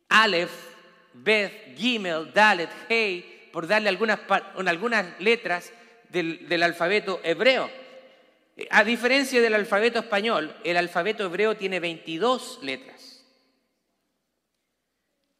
Aleph, 0.08 0.75
Beth, 1.22 1.76
Gimel, 1.76 2.32
Dalet, 2.32 2.70
Hey, 2.88 3.48
por 3.52 3.66
darle 3.66 3.88
algunas, 3.88 4.20
algunas 4.66 5.20
letras 5.20 5.72
del, 6.10 6.48
del 6.48 6.62
alfabeto 6.62 7.20
hebreo. 7.24 7.70
A 8.70 8.84
diferencia 8.84 9.40
del 9.40 9.54
alfabeto 9.54 9.98
español, 9.98 10.54
el 10.64 10.76
alfabeto 10.76 11.24
hebreo 11.24 11.56
tiene 11.56 11.80
22 11.80 12.60
letras. 12.62 13.24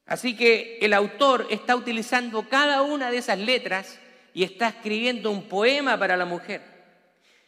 Así 0.06 0.36
que 0.36 0.78
el 0.80 0.92
autor 0.92 1.46
está 1.50 1.74
utilizando 1.74 2.48
cada 2.48 2.82
una 2.82 3.10
de 3.10 3.18
esas 3.18 3.38
letras 3.38 3.98
y 4.32 4.44
está 4.44 4.68
escribiendo 4.68 5.30
un 5.30 5.48
poema 5.48 5.98
para 5.98 6.16
la 6.16 6.24
mujer. 6.24 6.62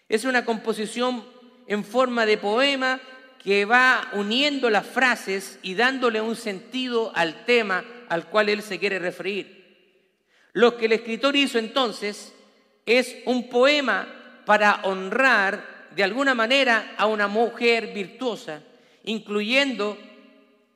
Es 0.08 0.24
una 0.24 0.44
composición 0.44 1.24
en 1.66 1.84
forma 1.84 2.26
de 2.26 2.38
poema 2.38 3.00
que 3.42 3.64
va 3.64 4.08
uniendo 4.14 4.70
las 4.70 4.86
frases 4.86 5.58
y 5.62 5.74
dándole 5.74 6.20
un 6.20 6.34
sentido 6.34 7.12
al 7.14 7.44
tema 7.44 7.84
al 8.08 8.26
cual 8.28 8.48
él 8.48 8.62
se 8.62 8.78
quiere 8.78 8.98
referir. 8.98 9.58
Lo 10.52 10.76
que 10.76 10.86
el 10.86 10.92
escritor 10.92 11.36
hizo 11.36 11.58
entonces 11.58 12.34
es 12.86 13.16
un 13.26 13.48
poema 13.48 14.42
para 14.44 14.80
honrar 14.84 15.88
de 15.94 16.02
alguna 16.02 16.34
manera 16.34 16.94
a 16.96 17.06
una 17.06 17.28
mujer 17.28 17.92
virtuosa, 17.92 18.62
incluyendo 19.04 19.98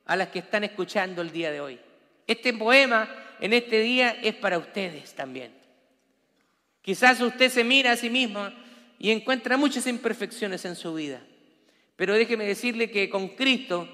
a 0.05 0.17
las 0.17 0.29
que 0.29 0.41
están 0.41 0.65
escuchando 0.65 1.23
el 1.23 1.33
día 1.33 1.51
de 1.51 1.61
hoy. 1.61 1.79
Este 2.27 2.53
poema 2.53 3.09
en 3.41 3.53
este 3.53 3.81
día 3.81 4.11
es 4.23 4.35
para 4.35 4.59
ustedes 4.59 5.15
también. 5.15 5.53
Quizás 6.83 7.21
usted 7.21 7.51
se 7.51 7.65
mira 7.65 7.93
a 7.93 7.97
sí 7.97 8.11
mismo 8.11 8.49
y 8.99 9.11
encuentra 9.11 9.57
muchas 9.57 9.87
imperfecciones 9.87 10.65
en 10.65 10.77
su 10.77 10.95
vida, 10.95 11.21
pero 11.97 12.15
déjeme 12.15 12.45
decirle 12.45 12.91
que 12.91 13.09
con 13.09 13.29
Cristo 13.29 13.89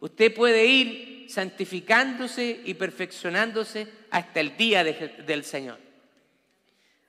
usted 0.00 0.34
puede 0.34 0.66
ir 0.66 1.09
santificándose 1.30 2.60
y 2.64 2.74
perfeccionándose 2.74 3.86
hasta 4.10 4.40
el 4.40 4.56
día 4.56 4.82
del 4.82 5.44
Señor. 5.44 5.78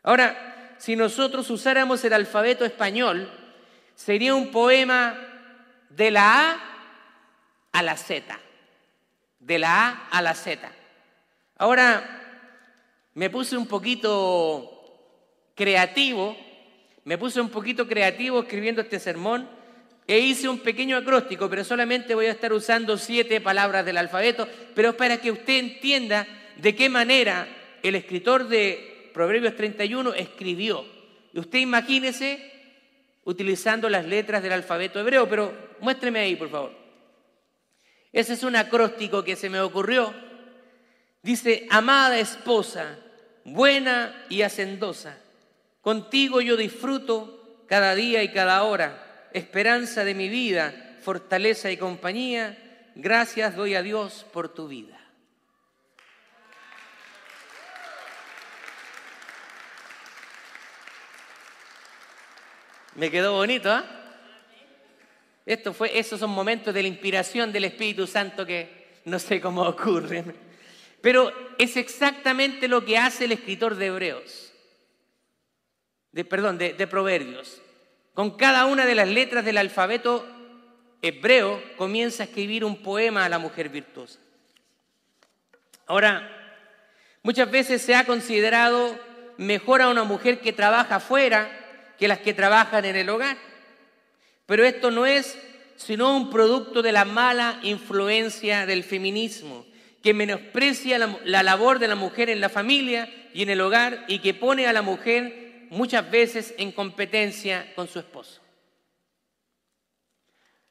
Ahora, 0.03 0.75
si 0.77 0.95
nosotros 0.95 1.49
usáramos 1.49 2.03
el 2.03 2.13
alfabeto 2.13 2.65
español, 2.65 3.31
sería 3.95 4.35
un 4.35 4.51
poema 4.51 5.17
de 5.89 6.11
la 6.11 6.51
A 6.51 6.59
a 7.71 7.83
la 7.83 7.97
Z, 7.97 8.39
de 9.39 9.59
la 9.59 9.87
A 9.87 10.07
a 10.11 10.21
la 10.21 10.33
Z. 10.33 10.71
Ahora, 11.57 12.21
me 13.13 13.29
puse 13.29 13.57
un 13.57 13.67
poquito 13.67 15.51
creativo, 15.55 16.37
me 17.03 17.17
puse 17.17 17.41
un 17.41 17.49
poquito 17.49 17.87
creativo 17.87 18.41
escribiendo 18.41 18.81
este 18.81 18.99
sermón 18.99 19.60
e 20.07 20.19
hice 20.19 20.49
un 20.49 20.59
pequeño 20.59 20.97
acróstico, 20.97 21.49
pero 21.49 21.63
solamente 21.63 22.15
voy 22.15 22.25
a 22.25 22.31
estar 22.31 22.51
usando 22.53 22.97
siete 22.97 23.39
palabras 23.39 23.85
del 23.85 23.97
alfabeto, 23.97 24.47
pero 24.75 24.97
para 24.97 25.17
que 25.17 25.31
usted 25.31 25.57
entienda 25.57 26.27
de 26.57 26.75
qué 26.75 26.89
manera 26.89 27.47
el 27.81 27.95
escritor 27.95 28.47
de 28.47 29.09
Proverbios 29.13 29.55
31 29.55 30.13
escribió. 30.13 30.85
Y 31.33 31.39
usted 31.39 31.59
imagínese 31.59 32.51
utilizando 33.23 33.89
las 33.89 34.05
letras 34.05 34.43
del 34.43 34.53
alfabeto 34.53 34.99
hebreo, 34.99 35.29
pero 35.29 35.53
muéstreme 35.79 36.19
ahí, 36.19 36.35
por 36.35 36.49
favor. 36.49 36.73
Ese 38.11 38.33
es 38.33 38.43
un 38.43 38.55
acróstico 38.55 39.23
que 39.23 39.35
se 39.35 39.49
me 39.49 39.61
ocurrió. 39.61 40.13
Dice, 41.21 41.67
amada 41.69 42.19
esposa, 42.19 42.97
buena 43.45 44.25
y 44.29 44.41
hacendosa, 44.41 45.17
contigo 45.81 46.41
yo 46.41 46.57
disfruto 46.57 47.63
cada 47.67 47.95
día 47.95 48.23
y 48.23 48.29
cada 48.29 48.63
hora, 48.63 49.10
esperanza 49.33 50.03
de 50.03 50.13
mi 50.13 50.29
vida, 50.29 50.73
fortaleza 51.01 51.71
y 51.71 51.77
compañía, 51.77 52.57
gracias 52.95 53.55
doy 53.55 53.75
a 53.75 53.81
Dios 53.81 54.25
por 54.31 54.49
tu 54.53 54.67
vida. 54.67 54.97
Me 62.95 63.09
quedó 63.09 63.33
bonito, 63.33 63.71
¿ah? 63.71 63.85
Esto 65.45 65.73
fue, 65.73 65.97
esos 65.97 66.19
son 66.19 66.29
momentos 66.29 66.73
de 66.73 66.81
la 66.81 66.87
inspiración 66.87 67.51
del 67.51 67.65
Espíritu 67.65 68.05
Santo 68.05 68.45
que 68.45 68.99
no 69.05 69.17
sé 69.17 69.41
cómo 69.41 69.63
ocurren. 69.63 70.35
Pero 71.01 71.31
es 71.57 71.77
exactamente 71.77 72.67
lo 72.67 72.85
que 72.85 72.97
hace 72.97 73.25
el 73.25 73.31
escritor 73.31 73.75
de 73.75 73.87
Hebreos, 73.87 74.53
de, 76.11 76.25
perdón, 76.25 76.57
de, 76.57 76.73
de 76.73 76.85
Proverbios. 76.85 77.61
Con 78.21 78.37
cada 78.37 78.67
una 78.67 78.85
de 78.85 78.93
las 78.93 79.07
letras 79.07 79.43
del 79.43 79.57
alfabeto 79.57 80.27
hebreo 81.01 81.59
comienza 81.75 82.21
a 82.21 82.27
escribir 82.27 82.63
un 82.63 82.75
poema 82.83 83.25
a 83.25 83.29
la 83.29 83.39
mujer 83.39 83.69
virtuosa. 83.69 84.19
Ahora, 85.87 86.29
muchas 87.23 87.49
veces 87.49 87.81
se 87.81 87.95
ha 87.95 88.05
considerado 88.05 88.95
mejor 89.37 89.81
a 89.81 89.89
una 89.89 90.03
mujer 90.03 90.39
que 90.39 90.53
trabaja 90.53 90.97
afuera 90.97 91.49
que 91.97 92.07
las 92.07 92.19
que 92.19 92.35
trabajan 92.35 92.85
en 92.85 92.95
el 92.95 93.09
hogar. 93.09 93.37
Pero 94.45 94.65
esto 94.65 94.91
no 94.91 95.07
es 95.07 95.35
sino 95.75 96.15
un 96.15 96.29
producto 96.29 96.83
de 96.83 96.91
la 96.91 97.05
mala 97.05 97.59
influencia 97.63 98.67
del 98.67 98.83
feminismo, 98.83 99.65
que 100.03 100.13
menosprecia 100.13 100.99
la, 100.99 101.41
labor 101.41 101.79
de 101.79 101.87
la 101.87 101.95
mujer 101.95 102.29
en 102.29 102.39
la 102.39 102.49
familia 102.49 103.11
y 103.33 103.41
en 103.41 103.49
el 103.49 103.61
hogar 103.61 104.05
y 104.07 104.19
que 104.19 104.35
pone 104.35 104.67
a 104.67 104.73
la 104.73 104.83
mujer 104.83 105.40
muchas 105.71 106.11
veces 106.11 106.53
en 106.59 106.71
competencia 106.71 107.73
con 107.75 107.87
su 107.87 107.97
esposo. 107.97 108.39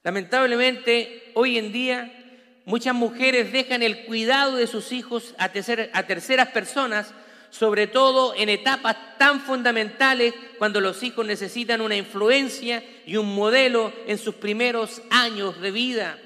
Lamentablemente, 0.04 1.32
hoy 1.34 1.58
en 1.58 1.72
día, 1.72 2.62
muchas 2.64 2.94
mujeres 2.94 3.52
dejan 3.52 3.82
el 3.82 4.04
cuidado 4.04 4.56
de 4.56 4.68
sus 4.68 4.92
hijos 4.92 5.34
a 5.38 5.48
terceras 5.50 6.48
personas 6.50 7.12
sobre 7.50 7.88
todo 7.88 8.34
en 8.36 8.48
etapas 8.48 8.96
tan 9.18 9.40
fundamentales 9.40 10.32
cuando 10.58 10.80
los 10.80 11.02
hijos 11.02 11.26
necesitan 11.26 11.80
una 11.80 11.96
influencia 11.96 12.82
y 13.04 13.16
un 13.16 13.34
modelo 13.34 13.92
en 14.06 14.18
sus 14.18 14.36
primeros 14.36 15.02
años 15.10 15.60
de 15.60 15.70
vida. 15.72 16.18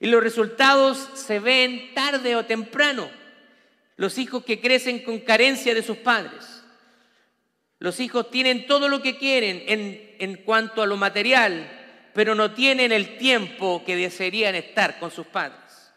Y 0.00 0.08
los 0.08 0.22
resultados 0.22 1.08
se 1.14 1.38
ven 1.38 1.94
tarde 1.94 2.36
o 2.36 2.44
temprano. 2.44 3.08
Los 3.96 4.18
hijos 4.18 4.44
que 4.44 4.60
crecen 4.60 5.04
con 5.04 5.20
carencia 5.20 5.72
de 5.72 5.82
sus 5.82 5.98
padres. 5.98 6.53
Los 7.84 8.00
hijos 8.00 8.30
tienen 8.30 8.66
todo 8.66 8.88
lo 8.88 9.02
que 9.02 9.18
quieren 9.18 9.62
en, 10.18 10.36
cuanto 10.36 10.80
a 10.80 10.86
lo 10.86 10.96
material, 10.96 11.70
pero 12.14 12.34
no 12.34 12.52
tienen 12.52 12.92
el 12.92 13.18
tiempo 13.18 13.82
que 13.84 13.94
desearían 13.94 14.54
estar 14.54 14.98
con 14.98 15.10
sus 15.10 15.26
padres. 15.26 15.92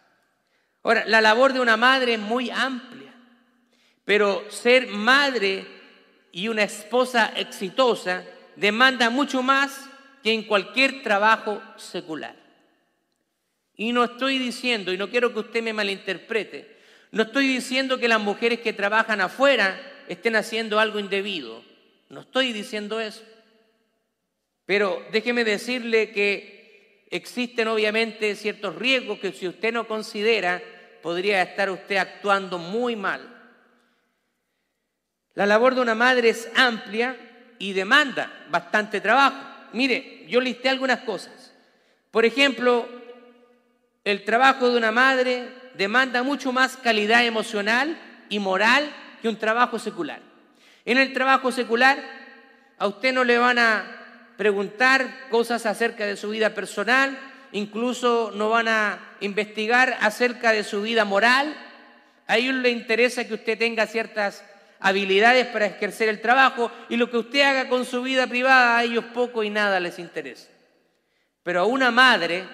Ahora, 0.84 1.06
la 1.06 1.22
labor 1.22 1.54
de 1.54 1.62
una 1.62 1.78
madre 1.78 2.16
es 2.16 2.20
muy 2.20 2.50
amplia, 2.50 3.14
pero 4.04 4.52
ser 4.52 4.88
madre 4.88 5.66
y 6.34 6.50
una 6.50 6.64
esposa 6.64 7.32
exitosa 7.38 8.26
demanda 8.58 9.10
mucho 9.10 9.42
más 9.42 9.90
que 10.22 10.34
en 10.34 10.44
cualquier 10.44 11.04
trabajo 11.04 11.62
secular. 11.78 12.36
Y 13.78 13.94
no 13.94 14.04
estoy 14.04 14.40
diciendo, 14.40 14.92
y 14.92 14.98
no 14.98 15.10
quiero 15.10 15.32
que 15.32 15.40
usted 15.40 15.64
me 15.64 15.72
malinterprete, 15.72 16.80
no 17.14 17.24
estoy 17.24 17.48
diciendo 17.48 17.98
que 17.98 18.10
las 18.10 18.20
mujeres 18.20 18.60
que 18.60 18.74
trabajan 18.74 19.22
afuera 19.22 19.80
estén 20.10 20.36
haciendo 20.36 20.82
algo 20.82 21.00
indebido. 21.00 21.66
No 22.10 22.22
estoy 22.22 22.54
diciendo 22.54 23.00
eso. 23.00 23.24
Pero 24.66 25.02
déjeme 25.12 25.44
decirle 25.44 26.12
que 26.12 27.06
existen 27.10 27.68
obviamente 27.68 28.36
ciertos 28.36 28.76
riesgos 28.76 29.20
que 29.20 29.32
si 29.32 29.48
usted 29.48 29.72
no 29.74 29.88
considera, 29.88 30.62
podría 31.02 31.42
estar 31.42 31.70
usted 31.70 31.98
actuando 31.98 32.58
muy 32.58 32.96
mal. 32.96 33.34
La 35.34 35.46
labor 35.46 35.76
de 35.76 35.82
una 35.82 35.96
madre 35.96 36.30
es 36.30 36.50
amplia 36.56 37.16
y 37.60 37.74
demanda 37.74 38.48
bastante 38.50 39.00
trabajo. 39.00 39.38
Mire, 39.74 40.26
yo 40.28 40.42
listé 40.42 40.70
algunas 40.70 41.02
cosas. 41.02 41.54
Por 42.12 42.26
ejemplo, 42.26 42.90
el 44.04 44.24
trabajo 44.24 44.70
de 44.70 44.78
una 44.78 44.92
madre 44.92 45.50
demanda 45.76 46.24
mucho 46.24 46.52
más 46.52 46.76
calidad 46.76 47.26
emocional 47.26 47.98
y 48.30 48.40
moral 48.40 48.90
que 49.22 49.30
un 49.30 49.38
trabajo 49.38 49.80
secular. 49.80 50.27
En 50.88 50.98
el 50.98 51.12
trabajo 51.12 51.52
secular 51.52 52.02
a 52.78 52.88
usted 52.88 53.14
no 53.14 53.26
le 53.26 53.38
van 53.38 53.60
a 53.60 54.34
preguntar 54.38 55.28
cosas 55.30 55.66
acerca 55.66 56.06
de 56.06 56.16
su 56.16 56.30
vida 56.30 56.52
personal, 56.56 57.20
incluso 57.52 58.32
no 58.34 58.50
van 58.52 58.70
a 58.70 58.98
investigar 59.20 59.98
acerca 60.00 60.54
de 60.54 60.64
su 60.64 60.82
vida 60.82 61.04
moral. 61.04 61.54
A 62.26 62.38
ellos 62.38 62.56
les 62.56 62.72
interesa 62.72 63.28
que 63.28 63.34
usted 63.34 63.60
tenga 63.60 63.86
ciertas 63.86 64.46
habilidades 64.80 65.48
para 65.48 65.66
ejercer 65.66 66.08
el 66.08 66.22
trabajo 66.22 66.72
y 66.88 66.96
lo 66.96 67.12
que 67.12 67.18
usted 67.18 67.42
haga 67.42 67.68
con 67.68 67.84
su 67.84 68.02
vida 68.02 68.26
privada 68.26 68.78
a 68.78 68.84
ellos 68.86 69.04
poco 69.14 69.44
y 69.44 69.50
nada 69.50 69.82
les 69.82 70.00
interesa. 70.00 70.48
Pero 71.44 71.60
a 71.60 71.66
una 71.66 71.92
madre 71.92 72.46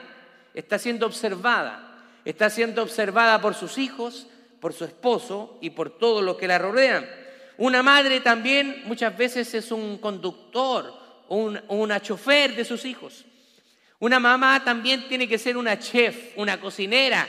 está 0.56 0.80
siendo 0.80 1.06
observada, 1.06 2.02
está 2.26 2.50
siendo 2.50 2.82
observada 2.82 3.40
por 3.42 3.54
sus 3.54 3.78
hijos, 3.78 4.26
por 4.60 4.74
su 4.74 4.86
esposo 4.86 5.60
y 5.62 5.70
por 5.70 6.00
todos 6.00 6.24
los 6.24 6.38
que 6.38 6.48
la 6.48 6.58
rodean. 6.58 7.22
Una 7.58 7.84
madre 7.84 8.20
también 8.20 8.84
muchas 8.86 9.16
veces 9.18 9.54
es 9.54 9.72
un 9.72 9.98
conductor 9.98 10.94
o 11.28 11.54
una 11.70 12.02
chofer 12.02 12.56
de 12.56 12.66
sus 12.66 12.86
hijos. 12.86 13.26
Una 14.00 14.20
mamá 14.20 14.64
también 14.64 15.08
tiene 15.08 15.28
que 15.28 15.38
ser 15.38 15.56
una 15.56 15.80
chef, 15.80 16.34
una 16.36 16.60
cocinera. 16.60 17.28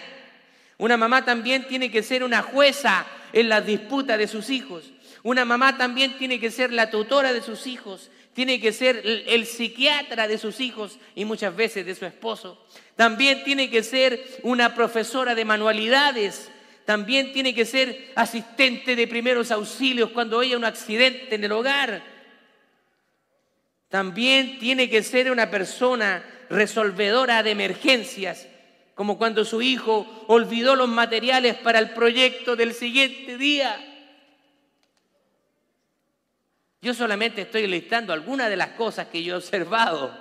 Una 0.78 0.96
mamá 0.96 1.24
también 1.24 1.68
tiene 1.68 1.90
que 1.90 2.02
ser 2.02 2.24
una 2.24 2.42
jueza 2.42 3.06
en 3.32 3.48
las 3.48 3.64
disputas 3.64 4.18
de 4.18 4.26
sus 4.26 4.50
hijos. 4.50 4.92
Una 5.22 5.44
mamá 5.44 5.78
también 5.78 6.18
tiene 6.18 6.40
que 6.40 6.50
ser 6.50 6.72
la 6.72 6.90
tutora 6.90 7.32
de 7.32 7.42
sus 7.42 7.66
hijos, 7.66 8.10
tiene 8.34 8.60
que 8.60 8.72
ser 8.72 9.02
el, 9.04 9.46
psiquiatra 9.46 10.28
de 10.28 10.36
sus 10.36 10.60
hijos 10.60 10.98
y 11.14 11.24
muchas 11.24 11.54
veces 11.54 11.86
de 11.86 11.94
su 11.94 12.04
esposo. 12.04 12.62
También 12.96 13.44
tiene 13.44 13.70
que 13.70 13.82
ser 13.82 14.22
una 14.42 14.74
profesora 14.74 15.34
de 15.34 15.44
manualidades. 15.44 16.50
También 16.84 17.32
tiene 17.32 17.54
que 17.54 17.64
ser 17.64 18.12
asistente 18.14 18.94
de 18.94 19.08
primeros 19.08 19.50
auxilios 19.50 20.10
cuando 20.10 20.40
haya 20.40 20.56
un 20.56 20.64
accidente 20.64 21.34
en 21.34 21.44
el 21.44 21.52
hogar. 21.52 22.02
También 23.88 24.58
tiene 24.58 24.90
que 24.90 25.02
ser 25.02 25.30
una 25.30 25.50
persona 25.50 26.22
resolvedora 26.50 27.42
de 27.42 27.52
emergencias, 27.52 28.46
como 28.94 29.16
cuando 29.16 29.44
su 29.44 29.62
hijo 29.62 30.24
olvidó 30.28 30.76
los 30.76 30.88
materiales 30.88 31.54
para 31.56 31.78
el 31.78 31.90
proyecto 31.90 32.54
del 32.54 32.74
siguiente 32.74 33.38
día. 33.38 33.76
Yo 36.82 36.92
solamente 36.92 37.42
estoy 37.42 37.66
listando 37.66 38.12
algunas 38.12 38.50
de 38.50 38.56
las 38.56 38.70
cosas 38.70 39.06
que 39.06 39.22
yo 39.22 39.34
he 39.34 39.38
observado, 39.38 40.14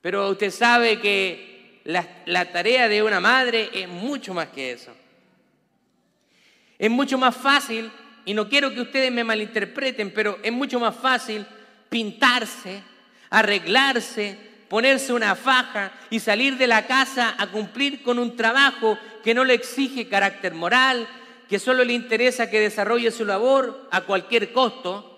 pero 0.00 0.30
usted 0.30 0.50
sabe 0.50 0.98
que 0.98 1.80
la, 1.84 2.08
la 2.24 2.50
tarea 2.50 2.88
de 2.88 3.02
una 3.02 3.20
madre 3.20 3.68
es 3.74 3.86
mucho 3.86 4.32
más 4.32 4.48
que 4.48 4.72
eso. 4.72 4.97
Es 6.78 6.90
mucho 6.90 7.18
más 7.18 7.36
fácil, 7.36 7.90
y 8.24 8.34
no 8.34 8.48
quiero 8.48 8.72
que 8.72 8.82
ustedes 8.82 9.10
me 9.10 9.24
malinterpreten, 9.24 10.12
pero 10.12 10.38
es 10.42 10.52
mucho 10.52 10.78
más 10.78 10.94
fácil 10.94 11.46
pintarse, 11.88 12.82
arreglarse, 13.30 14.38
ponerse 14.68 15.12
una 15.12 15.34
faja 15.34 15.92
y 16.10 16.20
salir 16.20 16.56
de 16.58 16.66
la 16.66 16.86
casa 16.86 17.34
a 17.38 17.46
cumplir 17.48 18.02
con 18.02 18.18
un 18.18 18.36
trabajo 18.36 18.98
que 19.24 19.34
no 19.34 19.44
le 19.44 19.54
exige 19.54 20.08
carácter 20.08 20.54
moral, 20.54 21.08
que 21.48 21.58
solo 21.58 21.82
le 21.84 21.94
interesa 21.94 22.50
que 22.50 22.60
desarrolle 22.60 23.10
su 23.10 23.24
labor 23.24 23.88
a 23.90 24.02
cualquier 24.02 24.52
costo. 24.52 25.14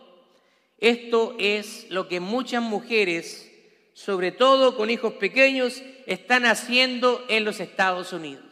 Esto 0.78 1.34
es 1.38 1.86
lo 1.90 2.08
que 2.08 2.20
muchas 2.20 2.62
mujeres, 2.62 3.50
sobre 3.92 4.30
todo 4.30 4.76
con 4.76 4.88
hijos 4.88 5.14
pequeños, 5.14 5.82
están 6.06 6.46
haciendo 6.46 7.24
en 7.28 7.44
los 7.44 7.60
Estados 7.60 8.12
Unidos. 8.12 8.49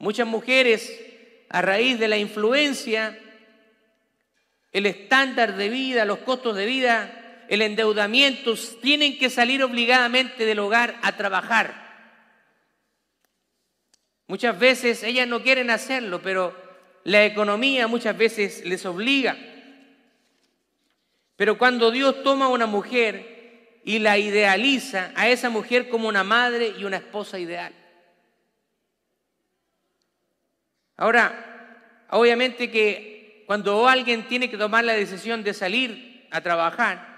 Muchas 0.00 0.26
mujeres, 0.26 0.98
a 1.50 1.60
raíz 1.60 1.98
de 1.98 2.08
la 2.08 2.16
influencia, 2.16 3.18
el 4.72 4.86
estándar 4.86 5.56
de 5.56 5.68
vida, 5.68 6.06
los 6.06 6.20
costos 6.20 6.56
de 6.56 6.64
vida, 6.64 7.44
el 7.50 7.60
endeudamiento, 7.60 8.54
tienen 8.80 9.18
que 9.18 9.28
salir 9.28 9.62
obligadamente 9.62 10.46
del 10.46 10.60
hogar 10.60 10.98
a 11.02 11.18
trabajar. 11.18 11.74
Muchas 14.26 14.58
veces 14.58 15.02
ellas 15.02 15.28
no 15.28 15.42
quieren 15.42 15.68
hacerlo, 15.68 16.22
pero 16.22 16.56
la 17.04 17.26
economía 17.26 17.86
muchas 17.86 18.16
veces 18.16 18.64
les 18.64 18.86
obliga. 18.86 19.36
Pero 21.36 21.58
cuando 21.58 21.90
Dios 21.90 22.22
toma 22.22 22.46
a 22.46 22.48
una 22.48 22.66
mujer 22.66 23.80
y 23.84 23.98
la 23.98 24.16
idealiza 24.16 25.12
a 25.14 25.28
esa 25.28 25.50
mujer 25.50 25.90
como 25.90 26.08
una 26.08 26.24
madre 26.24 26.72
y 26.78 26.84
una 26.84 26.96
esposa 26.96 27.38
ideal. 27.38 27.74
Ahora, 31.00 32.06
obviamente 32.10 32.70
que 32.70 33.44
cuando 33.46 33.88
alguien 33.88 34.28
tiene 34.28 34.50
que 34.50 34.58
tomar 34.58 34.84
la 34.84 34.92
decisión 34.92 35.42
de 35.42 35.54
salir 35.54 36.28
a 36.30 36.42
trabajar, 36.42 37.10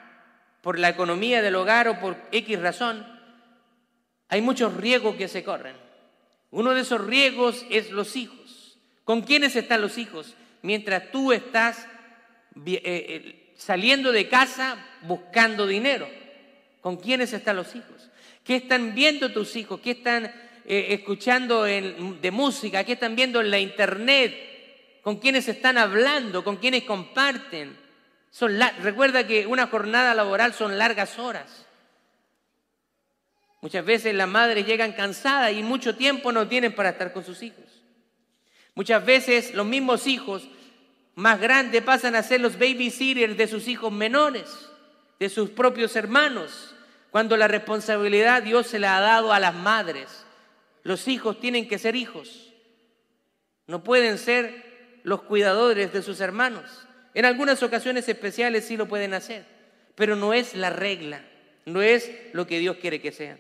por 0.61 0.79
la 0.79 0.89
economía 0.89 1.43
del 1.43 1.57
hogar 1.57 1.89
o 1.89 1.99
por 1.99 2.17
X 2.31 2.61
razón, 2.61 3.05
hay 4.29 4.41
muchos 4.41 4.77
riesgos 4.77 5.17
que 5.17 5.27
se 5.27 5.43
corren. 5.43 5.75
Uno 6.53 6.75
de 6.75 6.83
esos 6.83 7.05
riesgos 7.05 7.67
es 7.71 7.91
los 7.91 8.15
hijos. 8.15 8.79
¿Con 9.03 9.23
quiénes 9.23 9.57
están 9.57 9.81
los 9.81 9.99
hijos? 9.99 10.37
Mientras 10.63 11.11
tú 11.11 11.33
estás 11.33 11.85
eh, 12.65 12.81
eh, 12.85 13.53
saliendo 13.57 14.13
de 14.13 14.29
casa 14.29 14.77
buscando 15.03 15.67
dinero. 15.67 16.09
¿Con 16.81 16.99
quiénes 16.99 17.33
están 17.33 17.57
los 17.57 17.75
hijos? 17.75 18.11
¿Qué 18.45 18.55
están 18.55 18.95
viendo 18.95 19.33
tus 19.33 19.57
hijos? 19.57 19.81
¿Qué 19.81 19.91
están 19.91 20.33
eh, 20.65 20.89
escuchando 20.91 21.65
de 21.65 22.31
música? 22.31 22.85
¿Qué 22.85 22.93
están 22.93 23.17
viendo 23.17 23.41
en 23.41 23.51
la 23.51 23.59
internet? 23.59 25.01
¿Con 25.03 25.17
quiénes 25.17 25.49
están 25.49 25.79
hablando? 25.79 26.45
¿Con 26.45 26.57
quiénes 26.57 26.85
comparten? 26.85 27.81
recuerda 28.81 29.27
que 29.27 29.47
una 29.47 29.67
jornada 29.67 30.15
laboral 30.15 30.55
son 30.55 30.79
largas 30.79 31.19
horas. 31.19 31.67
Muchas 33.61 33.85
veces 33.85 34.15
las 34.15 34.29
madres 34.29 34.67
llegan 34.67 34.93
cansadas 34.93 35.53
y 35.53 35.63
mucho 35.63 35.95
tiempo 35.95 36.33
no 36.33 36.49
tienen 36.49 36.75
para 36.75 36.91
estar 36.91 37.13
con 37.13 37.25
sus 37.25 37.43
hijos. 37.43 37.65
Muchas 38.75 39.05
veces 39.05 39.55
los 39.55 39.67
mismos 39.67 40.07
hijos 40.07 40.49
más 41.15 41.39
grandes 41.39 41.83
pasan 41.83 42.17
a 42.17 42.23
ser 42.23 42.41
los 42.41 42.59
babysitters 42.59 43.37
de 43.37 43.47
sus 43.47 43.69
hijos 43.69 43.93
menores, 43.93 44.69
de 45.21 45.29
sus 45.29 45.51
propios 45.51 45.95
hermanos, 45.95 46.75
cuando 47.11 47.37
la 47.37 47.49
responsabilidad 47.49 48.43
Dios 48.43 48.67
se 48.67 48.79
la 48.79 48.97
ha 48.97 49.01
dado 49.01 49.33
a 49.33 49.39
las 49.39 49.55
madres. 49.55 50.22
Los 50.83 51.09
hijos 51.09 51.41
tienen 51.41 51.69
que 51.69 51.79
ser 51.79 51.97
hijos, 51.97 52.53
no 53.67 53.85
pueden 53.85 54.19
ser 54.19 55.01
los 55.05 55.23
cuidadores 55.23 55.93
de 55.93 56.03
sus 56.03 56.21
hermanos. 56.21 56.87
En 57.15 57.25
algunas 57.25 57.63
ocasiones 57.63 58.09
especiales 58.09 58.65
sí 58.65 58.77
lo 58.77 58.89
pueden 58.89 59.15
hacer, 59.15 59.45
pero 59.95 60.17
no 60.17 60.35
es 60.35 60.55
la 60.55 60.71
regla, 60.71 61.25
no 61.67 61.83
es 61.83 62.11
lo 62.33 62.47
que 62.47 62.59
Dios 62.59 62.77
quiere 62.79 63.01
que 63.01 63.13
sea. 63.13 63.39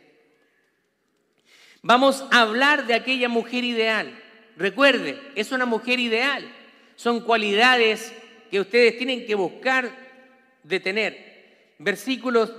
Vamos 1.82 2.24
a 2.30 2.42
hablar 2.42 2.86
de 2.86 2.94
aquella 2.94 3.28
mujer 3.28 3.64
ideal. 3.64 4.16
Recuerde, 4.56 5.20
es 5.34 5.50
una 5.50 5.66
mujer 5.66 5.98
ideal. 5.98 6.44
Son 6.94 7.20
cualidades 7.20 8.12
que 8.50 8.60
ustedes 8.60 8.96
tienen 8.98 9.26
que 9.26 9.34
buscar 9.34 9.90
de 10.62 10.78
tener. 10.78 11.74
Versículos 11.78 12.52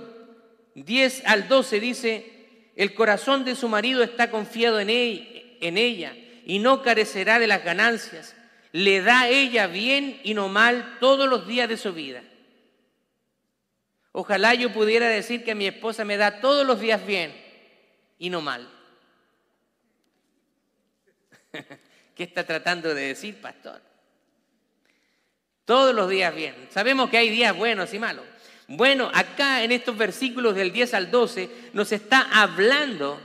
10 0.74 1.22
al 1.24 1.48
12 1.48 1.80
dice, 1.80 2.33
el 2.76 2.94
corazón 2.94 3.44
de 3.44 3.54
su 3.54 3.68
marido 3.68 4.02
está 4.02 4.30
confiado 4.30 4.80
en 4.80 4.90
ella 4.90 6.16
y 6.44 6.58
no 6.58 6.82
carecerá 6.82 7.38
de 7.38 7.46
las 7.46 7.64
ganancias. 7.64 8.34
Le 8.72 9.02
da 9.02 9.28
ella 9.28 9.66
bien 9.66 10.20
y 10.24 10.34
no 10.34 10.48
mal 10.48 10.96
todos 11.00 11.28
los 11.28 11.46
días 11.46 11.68
de 11.68 11.76
su 11.76 11.92
vida. 11.92 12.22
Ojalá 14.12 14.54
yo 14.54 14.72
pudiera 14.72 15.08
decir 15.08 15.44
que 15.44 15.54
mi 15.54 15.66
esposa 15.66 16.04
me 16.04 16.16
da 16.16 16.40
todos 16.40 16.66
los 16.66 16.80
días 16.80 17.04
bien 17.04 17.34
y 18.18 18.30
no 18.30 18.40
mal. 18.40 18.68
¿Qué 22.14 22.22
está 22.22 22.44
tratando 22.44 22.94
de 22.94 23.08
decir, 23.08 23.40
pastor? 23.40 23.80
Todos 25.64 25.94
los 25.94 26.08
días 26.08 26.34
bien. 26.34 26.68
Sabemos 26.70 27.10
que 27.10 27.18
hay 27.18 27.30
días 27.30 27.56
buenos 27.56 27.92
y 27.94 27.98
malos. 27.98 28.24
Bueno, 28.66 29.10
acá 29.12 29.62
en 29.62 29.72
estos 29.72 29.96
versículos 29.96 30.54
del 30.54 30.72
10 30.72 30.94
al 30.94 31.10
12 31.10 31.50
nos 31.74 31.92
está 31.92 32.28
hablando 32.32 33.20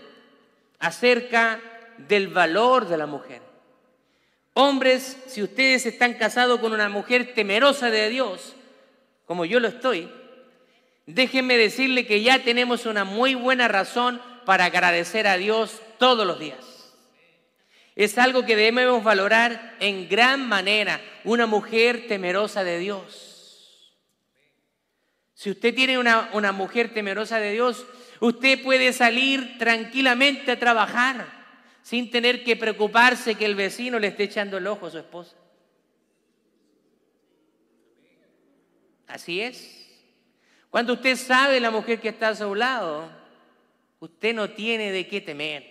acerca 0.79 1.61
del 1.97 2.27
valor 2.27 2.87
de 2.87 2.97
la 2.97 3.05
mujer. 3.05 3.41
Hombres, 4.53 5.17
si 5.27 5.41
ustedes 5.41 5.85
están 5.85 6.15
casados 6.15 6.59
con 6.59 6.73
una 6.73 6.89
mujer 6.89 7.33
temerosa 7.33 7.89
de 7.89 8.09
Dios, 8.09 8.55
como 9.25 9.45
yo 9.45 9.59
lo 9.59 9.69
estoy, 9.69 10.09
déjenme 11.05 11.57
decirle 11.57 12.05
que 12.05 12.21
ya 12.21 12.43
tenemos 12.43 12.85
una 12.85 13.05
muy 13.05 13.35
buena 13.35 13.67
razón 13.67 14.21
para 14.45 14.65
agradecer 14.65 15.27
a 15.27 15.37
Dios 15.37 15.81
todos 15.97 16.27
los 16.27 16.39
días. 16.39 16.93
Es 17.95 18.17
algo 18.17 18.45
que 18.45 18.55
debemos 18.55 19.03
valorar 19.03 19.75
en 19.79 20.09
gran 20.09 20.47
manera, 20.47 21.01
una 21.23 21.45
mujer 21.45 22.07
temerosa 22.07 22.63
de 22.63 22.79
Dios. 22.79 23.28
Si 25.39 25.49
usted 25.49 25.73
tiene 25.73 25.97
una, 25.97 26.31
una 26.33 26.51
mujer 26.51 26.93
temerosa 26.93 27.39
de 27.39 27.53
Dios, 27.53 27.85
usted 28.19 28.61
puede 28.61 28.91
salir 28.91 29.57
tranquilamente 29.57 30.51
a 30.51 30.59
trabajar 30.59 31.25
sin 31.81 32.11
tener 32.11 32.43
que 32.43 32.57
preocuparse 32.57 33.35
que 33.35 33.45
el 33.45 33.55
vecino 33.55 33.99
le 33.99 34.07
esté 34.07 34.23
echando 34.23 34.57
el 34.57 34.67
ojo 34.67 34.87
a 34.87 34.91
su 34.91 34.97
esposa. 34.97 35.37
Así 39.07 39.39
es. 39.39 39.87
Cuando 40.69 40.91
usted 40.91 41.15
sabe 41.15 41.61
la 41.61 41.71
mujer 41.71 42.01
que 42.01 42.09
está 42.09 42.27
a 42.27 42.35
su 42.35 42.53
lado, 42.53 43.09
usted 44.01 44.35
no 44.35 44.49
tiene 44.49 44.91
de 44.91 45.07
qué 45.07 45.21
temer. 45.21 45.63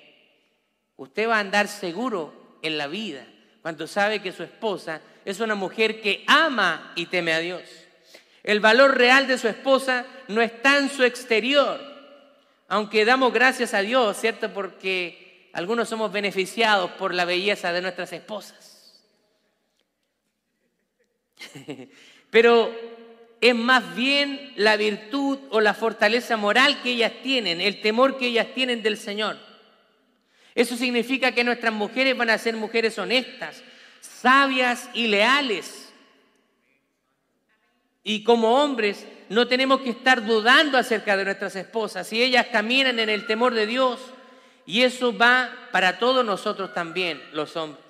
Usted 0.96 1.28
va 1.28 1.36
a 1.36 1.40
andar 1.40 1.68
seguro 1.68 2.56
en 2.62 2.78
la 2.78 2.86
vida 2.86 3.26
cuando 3.60 3.86
sabe 3.86 4.22
que 4.22 4.32
su 4.32 4.42
esposa 4.42 5.02
es 5.26 5.40
una 5.40 5.54
mujer 5.54 6.00
que 6.00 6.24
ama 6.26 6.94
y 6.96 7.04
teme 7.04 7.34
a 7.34 7.40
Dios. 7.40 7.87
El 8.48 8.60
valor 8.60 8.96
real 8.96 9.26
de 9.26 9.36
su 9.36 9.46
esposa 9.46 10.06
no 10.28 10.40
está 10.40 10.78
en 10.78 10.88
su 10.88 11.04
exterior, 11.04 11.78
aunque 12.66 13.04
damos 13.04 13.30
gracias 13.30 13.74
a 13.74 13.82
Dios, 13.82 14.16
¿cierto? 14.16 14.54
Porque 14.54 15.50
algunos 15.52 15.90
somos 15.90 16.10
beneficiados 16.10 16.92
por 16.92 17.12
la 17.12 17.26
belleza 17.26 17.74
de 17.74 17.82
nuestras 17.82 18.10
esposas. 18.14 19.02
Pero 22.30 22.74
es 23.42 23.54
más 23.54 23.94
bien 23.94 24.54
la 24.56 24.78
virtud 24.78 25.40
o 25.50 25.60
la 25.60 25.74
fortaleza 25.74 26.38
moral 26.38 26.80
que 26.80 26.92
ellas 26.92 27.12
tienen, 27.22 27.60
el 27.60 27.82
temor 27.82 28.16
que 28.16 28.28
ellas 28.28 28.46
tienen 28.54 28.82
del 28.82 28.96
Señor. 28.96 29.36
Eso 30.54 30.74
significa 30.74 31.32
que 31.32 31.44
nuestras 31.44 31.74
mujeres 31.74 32.16
van 32.16 32.30
a 32.30 32.38
ser 32.38 32.56
mujeres 32.56 32.98
honestas, 32.98 33.62
sabias 34.00 34.88
y 34.94 35.08
leales. 35.08 35.87
Y 38.08 38.24
como 38.24 38.62
hombres 38.62 39.06
no 39.28 39.46
tenemos 39.48 39.82
que 39.82 39.90
estar 39.90 40.24
dudando 40.24 40.78
acerca 40.78 41.14
de 41.14 41.26
nuestras 41.26 41.54
esposas. 41.56 42.06
Si 42.06 42.22
ellas 42.22 42.46
caminan 42.50 42.98
en 42.98 43.10
el 43.10 43.26
temor 43.26 43.52
de 43.52 43.66
Dios, 43.66 44.00
y 44.64 44.80
eso 44.80 45.14
va 45.14 45.50
para 45.72 45.98
todos 45.98 46.24
nosotros 46.24 46.72
también, 46.72 47.22
los 47.34 47.54
hombres. 47.56 47.84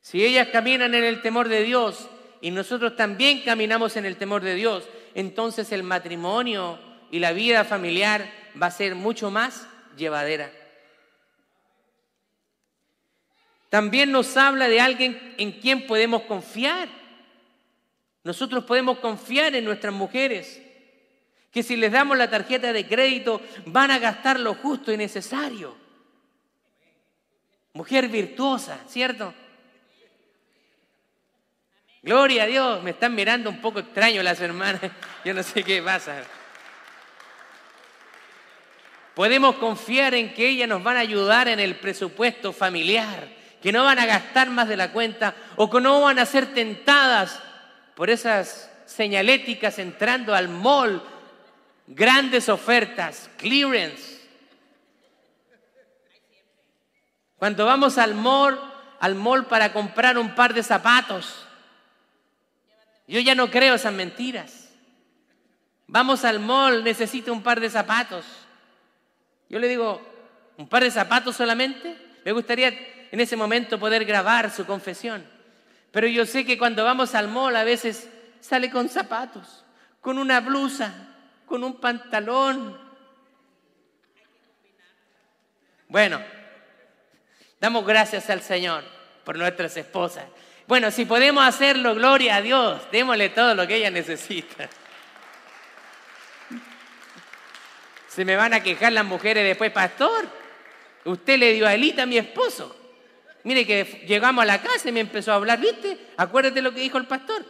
Si 0.00 0.24
ellas 0.24 0.46
caminan 0.52 0.94
en 0.94 1.02
el 1.02 1.22
temor 1.22 1.48
de 1.48 1.64
Dios 1.64 2.08
y 2.40 2.52
nosotros 2.52 2.94
también 2.94 3.42
caminamos 3.42 3.96
en 3.96 4.06
el 4.06 4.16
temor 4.16 4.42
de 4.42 4.54
Dios, 4.54 4.84
entonces 5.16 5.72
el 5.72 5.82
matrimonio 5.82 6.78
y 7.10 7.18
la 7.18 7.32
vida 7.32 7.64
familiar 7.64 8.32
va 8.62 8.68
a 8.68 8.70
ser 8.70 8.94
mucho 8.94 9.32
más 9.32 9.66
llevadera. 9.96 10.52
También 13.70 14.12
nos 14.12 14.36
habla 14.36 14.68
de 14.68 14.80
alguien 14.80 15.34
en 15.36 15.50
quien 15.50 15.84
podemos 15.88 16.22
confiar. 16.22 17.01
Nosotros 18.24 18.64
podemos 18.64 18.98
confiar 18.98 19.54
en 19.54 19.64
nuestras 19.64 19.92
mujeres, 19.92 20.60
que 21.50 21.62
si 21.62 21.76
les 21.76 21.92
damos 21.92 22.16
la 22.16 22.30
tarjeta 22.30 22.72
de 22.72 22.86
crédito 22.86 23.40
van 23.66 23.90
a 23.90 23.98
gastar 23.98 24.40
lo 24.40 24.54
justo 24.54 24.92
y 24.92 24.96
necesario. 24.96 25.76
Mujer 27.74 28.08
virtuosa, 28.08 28.78
¿cierto? 28.86 29.34
Gloria 32.02 32.44
a 32.44 32.46
Dios, 32.46 32.82
me 32.82 32.90
están 32.90 33.14
mirando 33.14 33.48
un 33.50 33.60
poco 33.60 33.78
extraño 33.78 34.22
las 34.22 34.40
hermanas, 34.40 34.80
yo 35.24 35.34
no 35.34 35.42
sé 35.42 35.62
qué 35.62 35.82
pasa. 35.82 36.22
Podemos 39.14 39.56
confiar 39.56 40.14
en 40.14 40.32
que 40.32 40.48
ellas 40.48 40.68
nos 40.68 40.82
van 40.82 40.96
a 40.96 41.00
ayudar 41.00 41.48
en 41.48 41.60
el 41.60 41.76
presupuesto 41.76 42.52
familiar 42.52 43.28
que 43.62 43.72
no 43.72 43.84
van 43.84 43.98
a 44.00 44.06
gastar 44.06 44.50
más 44.50 44.68
de 44.68 44.76
la 44.76 44.90
cuenta 44.90 45.34
o 45.56 45.70
que 45.70 45.80
no 45.80 46.00
van 46.00 46.18
a 46.18 46.26
ser 46.26 46.52
tentadas 46.52 47.40
por 47.94 48.10
esas 48.10 48.70
señaléticas 48.86 49.78
entrando 49.78 50.34
al 50.34 50.48
mall, 50.48 51.02
grandes 51.86 52.48
ofertas, 52.48 53.30
clearance. 53.36 54.20
Cuando 57.36 57.66
vamos 57.66 57.98
al 57.98 58.14
mall, 58.14 58.58
al 59.00 59.14
mall 59.14 59.46
para 59.46 59.72
comprar 59.72 60.16
un 60.16 60.34
par 60.34 60.54
de 60.54 60.62
zapatos, 60.62 61.46
yo 63.08 63.20
ya 63.20 63.34
no 63.34 63.50
creo 63.50 63.74
esas 63.74 63.92
mentiras. 63.92 64.70
Vamos 65.86 66.24
al 66.24 66.38
mall, 66.38 66.84
necesito 66.84 67.32
un 67.32 67.42
par 67.42 67.60
de 67.60 67.68
zapatos. 67.68 68.24
Yo 69.50 69.58
le 69.58 69.68
digo, 69.68 70.00
¿un 70.56 70.68
par 70.68 70.82
de 70.84 70.90
zapatos 70.90 71.36
solamente? 71.36 71.96
Me 72.24 72.32
gustaría 72.32 72.68
en 73.10 73.20
ese 73.20 73.36
momento 73.36 73.78
poder 73.78 74.04
grabar 74.04 74.50
su 74.50 74.64
confesión. 74.64 75.31
Pero 75.92 76.08
yo 76.08 76.24
sé 76.26 76.44
que 76.44 76.58
cuando 76.58 76.84
vamos 76.84 77.14
al 77.14 77.28
mall 77.28 77.54
a 77.54 77.64
veces 77.64 78.08
sale 78.40 78.70
con 78.70 78.88
zapatos, 78.88 79.64
con 80.00 80.18
una 80.18 80.40
blusa, 80.40 80.92
con 81.46 81.62
un 81.62 81.78
pantalón. 81.78 82.80
Bueno, 85.88 86.20
damos 87.60 87.86
gracias 87.86 88.30
al 88.30 88.40
Señor 88.40 88.82
por 89.22 89.36
nuestras 89.36 89.76
esposas. 89.76 90.24
Bueno, 90.66 90.90
si 90.90 91.04
podemos 91.04 91.44
hacerlo, 91.44 91.94
gloria 91.94 92.36
a 92.36 92.42
Dios, 92.42 92.80
démosle 92.90 93.28
todo 93.28 93.54
lo 93.54 93.66
que 93.66 93.76
ella 93.76 93.90
necesita. 93.90 94.70
Se 98.08 98.24
me 98.24 98.36
van 98.36 98.54
a 98.54 98.62
quejar 98.62 98.92
las 98.92 99.04
mujeres 99.04 99.44
después, 99.44 99.70
pastor. 99.70 100.26
Usted 101.04 101.38
le 101.38 101.52
dio 101.52 101.66
a 101.66 101.74
Elita 101.74 102.04
a 102.04 102.06
mi 102.06 102.16
esposo. 102.16 102.81
Mire 103.44 103.66
que 103.66 104.04
llegamos 104.06 104.42
a 104.42 104.46
la 104.46 104.62
casa 104.62 104.88
y 104.88 104.92
me 104.92 105.00
empezó 105.00 105.32
a 105.32 105.36
hablar, 105.36 105.60
¿viste? 105.60 105.98
Acuérdate 106.16 106.62
lo 106.62 106.72
que 106.72 106.80
dijo 106.80 106.98
el 106.98 107.06
pastor. 107.06 107.44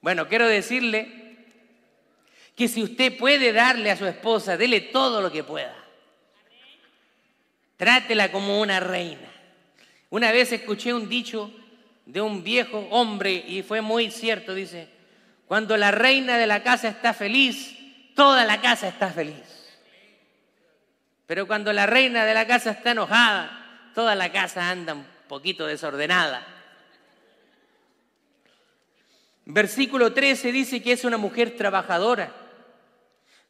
Bueno, 0.00 0.28
quiero 0.28 0.46
decirle 0.46 1.36
que 2.56 2.68
si 2.68 2.82
usted 2.82 3.16
puede 3.18 3.52
darle 3.52 3.90
a 3.90 3.96
su 3.96 4.06
esposa, 4.06 4.56
dele 4.56 4.80
todo 4.80 5.20
lo 5.20 5.30
que 5.30 5.44
pueda. 5.44 5.76
Trátela 7.76 8.32
como 8.32 8.60
una 8.60 8.80
reina. 8.80 9.28
Una 10.10 10.32
vez 10.32 10.52
escuché 10.52 10.92
un 10.92 11.08
dicho 11.08 11.52
de 12.06 12.20
un 12.20 12.42
viejo 12.42 12.78
hombre 12.90 13.32
y 13.32 13.62
fue 13.62 13.80
muy 13.80 14.10
cierto, 14.10 14.54
dice, 14.54 14.88
cuando 15.46 15.76
la 15.76 15.90
reina 15.90 16.38
de 16.38 16.46
la 16.46 16.62
casa 16.62 16.88
está 16.88 17.12
feliz, 17.12 17.76
toda 18.14 18.44
la 18.44 18.60
casa 18.60 18.88
está 18.88 19.10
feliz. 19.10 19.59
Pero 21.30 21.46
cuando 21.46 21.72
la 21.72 21.86
reina 21.86 22.24
de 22.24 22.34
la 22.34 22.44
casa 22.44 22.72
está 22.72 22.90
enojada, 22.90 23.92
toda 23.94 24.16
la 24.16 24.32
casa 24.32 24.68
anda 24.68 24.94
un 24.94 25.06
poquito 25.28 25.64
desordenada. 25.64 26.44
Versículo 29.44 30.12
13 30.12 30.50
dice 30.50 30.82
que 30.82 30.90
es 30.90 31.04
una 31.04 31.18
mujer 31.18 31.54
trabajadora. 31.56 32.34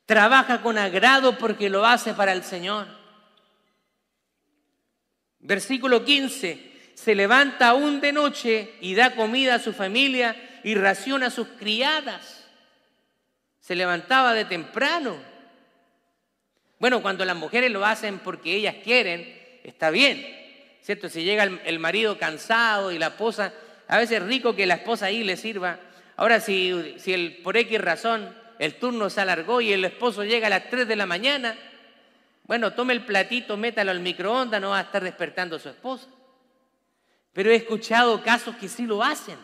Trabaja 0.05 0.61
con 0.61 0.77
agrado 0.77 1.39
porque 1.39 1.71
lo 1.71 1.87
hace 1.87 2.13
para 2.13 2.33
el 2.33 2.45
Señor. 2.45 2.87
Versículo 5.39 6.05
15. 6.05 6.93
Se 6.93 7.15
levanta 7.15 7.71
aún 7.71 8.03
de 8.03 8.13
noche 8.13 8.75
y 8.83 8.95
da 8.95 9.15
comida 9.15 9.55
a 9.55 9.59
su 9.59 9.73
familia 9.73 10.37
y 10.65 10.75
raciona 10.75 11.29
a 11.29 11.31
sus 11.31 11.49
criadas. 11.59 12.47
Se 13.59 13.75
levantaba 13.75 14.35
de 14.35 14.45
temprano 14.45 15.30
bueno, 16.81 17.03
cuando 17.03 17.27
las 17.27 17.37
mujeres 17.37 17.71
lo 17.71 17.85
hacen 17.85 18.21
porque 18.21 18.55
ellas 18.55 18.77
quieren, 18.83 19.61
está 19.65 19.91
bien, 19.91 20.27
¿cierto? 20.81 21.11
Si 21.11 21.23
llega 21.23 21.45
el, 21.45 21.79
marido 21.79 22.17
cansado 22.17 22.91
y 22.91 22.99
la 22.99 23.09
esposa, 23.09 23.53
a 23.87 23.99
veces 23.99 24.17
es 24.17 24.27
rico 24.27 24.57
que 24.57 24.67
la 24.67 24.77
esposa 24.77 25.07
ahí 25.07 25.23
le 25.23 25.37
sirva. 25.37 25.79
Ahora, 26.17 26.41
si, 26.41 26.95
si 26.97 27.29
por 27.45 27.59
X 27.59 27.79
razón 27.79 28.35
el 28.59 28.77
turno 28.77 29.11
se 29.11 29.21
alargó 29.21 29.61
y 29.61 29.75
el 29.75 29.85
esposo 29.85 30.25
llega 30.25 30.47
a 30.47 30.51
las 30.51 30.71
3 30.71 30.89
de 30.89 30.97
la 30.97 31.05
mañana, 31.05 31.55
bueno, 32.45 32.73
tome 32.73 32.95
el 32.95 33.05
platito, 33.05 33.59
métalo 33.59 33.91
al 33.91 34.01
microondas, 34.01 34.59
no 34.59 34.71
va 34.71 34.79
a 34.79 34.83
estar 34.83 35.05
despertando 35.05 35.57
a 35.57 35.61
su 35.61 35.69
esposa. 35.69 36.09
Pero 37.35 37.51
he 37.51 37.57
escuchado 37.57 38.23
casos 38.23 38.57
que 38.57 38.71
sí 38.71 38.87
lo 38.87 39.05
hacen. 39.05 39.37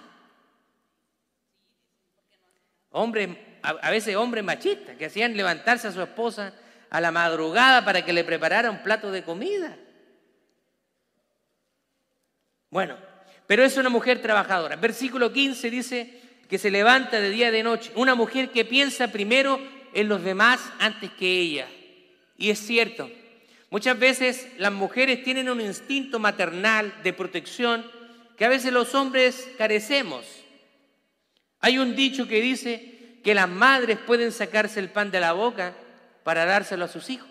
Hombres, 2.92 3.28
a 3.62 3.90
veces 3.90 4.16
hombres 4.16 4.42
machistas, 4.42 4.96
que 4.96 5.04
hacían 5.04 5.36
levantarse 5.36 5.88
a 5.88 5.92
su 5.92 6.00
esposa 6.00 6.54
a 6.90 7.00
la 7.00 7.10
madrugada 7.10 7.84
para 7.84 8.04
que 8.04 8.12
le 8.12 8.24
preparara 8.24 8.70
un 8.70 8.82
plato 8.82 9.10
de 9.10 9.22
comida. 9.22 9.76
Bueno, 12.70 12.96
pero 13.46 13.64
es 13.64 13.76
una 13.76 13.88
mujer 13.88 14.20
trabajadora. 14.20 14.76
Versículo 14.76 15.32
15 15.32 15.70
dice 15.70 16.20
que 16.48 16.58
se 16.58 16.70
levanta 16.70 17.20
de 17.20 17.30
día 17.30 17.48
y 17.48 17.52
de 17.52 17.62
noche. 17.62 17.92
Una 17.94 18.14
mujer 18.14 18.50
que 18.50 18.64
piensa 18.64 19.12
primero 19.12 19.60
en 19.94 20.08
los 20.08 20.22
demás 20.22 20.60
antes 20.78 21.10
que 21.12 21.40
ella. 21.40 21.68
Y 22.36 22.50
es 22.50 22.58
cierto, 22.58 23.10
muchas 23.70 23.98
veces 23.98 24.48
las 24.58 24.72
mujeres 24.72 25.22
tienen 25.24 25.48
un 25.48 25.60
instinto 25.60 26.18
maternal 26.18 26.92
de 27.02 27.12
protección 27.12 27.90
que 28.36 28.44
a 28.44 28.50
veces 28.50 28.72
los 28.72 28.94
hombres 28.94 29.48
carecemos. 29.56 30.24
Hay 31.60 31.78
un 31.78 31.96
dicho 31.96 32.28
que 32.28 32.40
dice 32.40 33.20
que 33.24 33.34
las 33.34 33.48
madres 33.48 33.98
pueden 34.06 34.32
sacarse 34.32 34.78
el 34.78 34.90
pan 34.90 35.10
de 35.10 35.20
la 35.20 35.32
boca 35.32 35.74
para 36.26 36.44
dárselo 36.44 36.86
a 36.86 36.88
sus 36.88 37.08
hijos. 37.08 37.30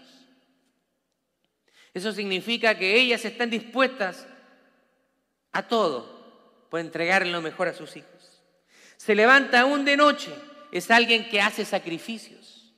Eso 1.93 2.13
significa 2.13 2.77
que 2.77 2.95
ellas 2.95 3.25
están 3.25 3.49
dispuestas 3.49 4.25
a 5.51 5.67
todo 5.67 6.65
por 6.69 6.79
entregarle 6.79 7.29
lo 7.29 7.41
mejor 7.41 7.67
a 7.67 7.73
sus 7.73 7.97
hijos. 7.97 8.41
Se 8.95 9.13
levanta 9.13 9.59
aún 9.59 9.83
de 9.83 9.97
noche, 9.97 10.31
es 10.71 10.89
alguien 10.91 11.27
que 11.27 11.41
hace 11.41 11.65
sacrificios. 11.65 12.73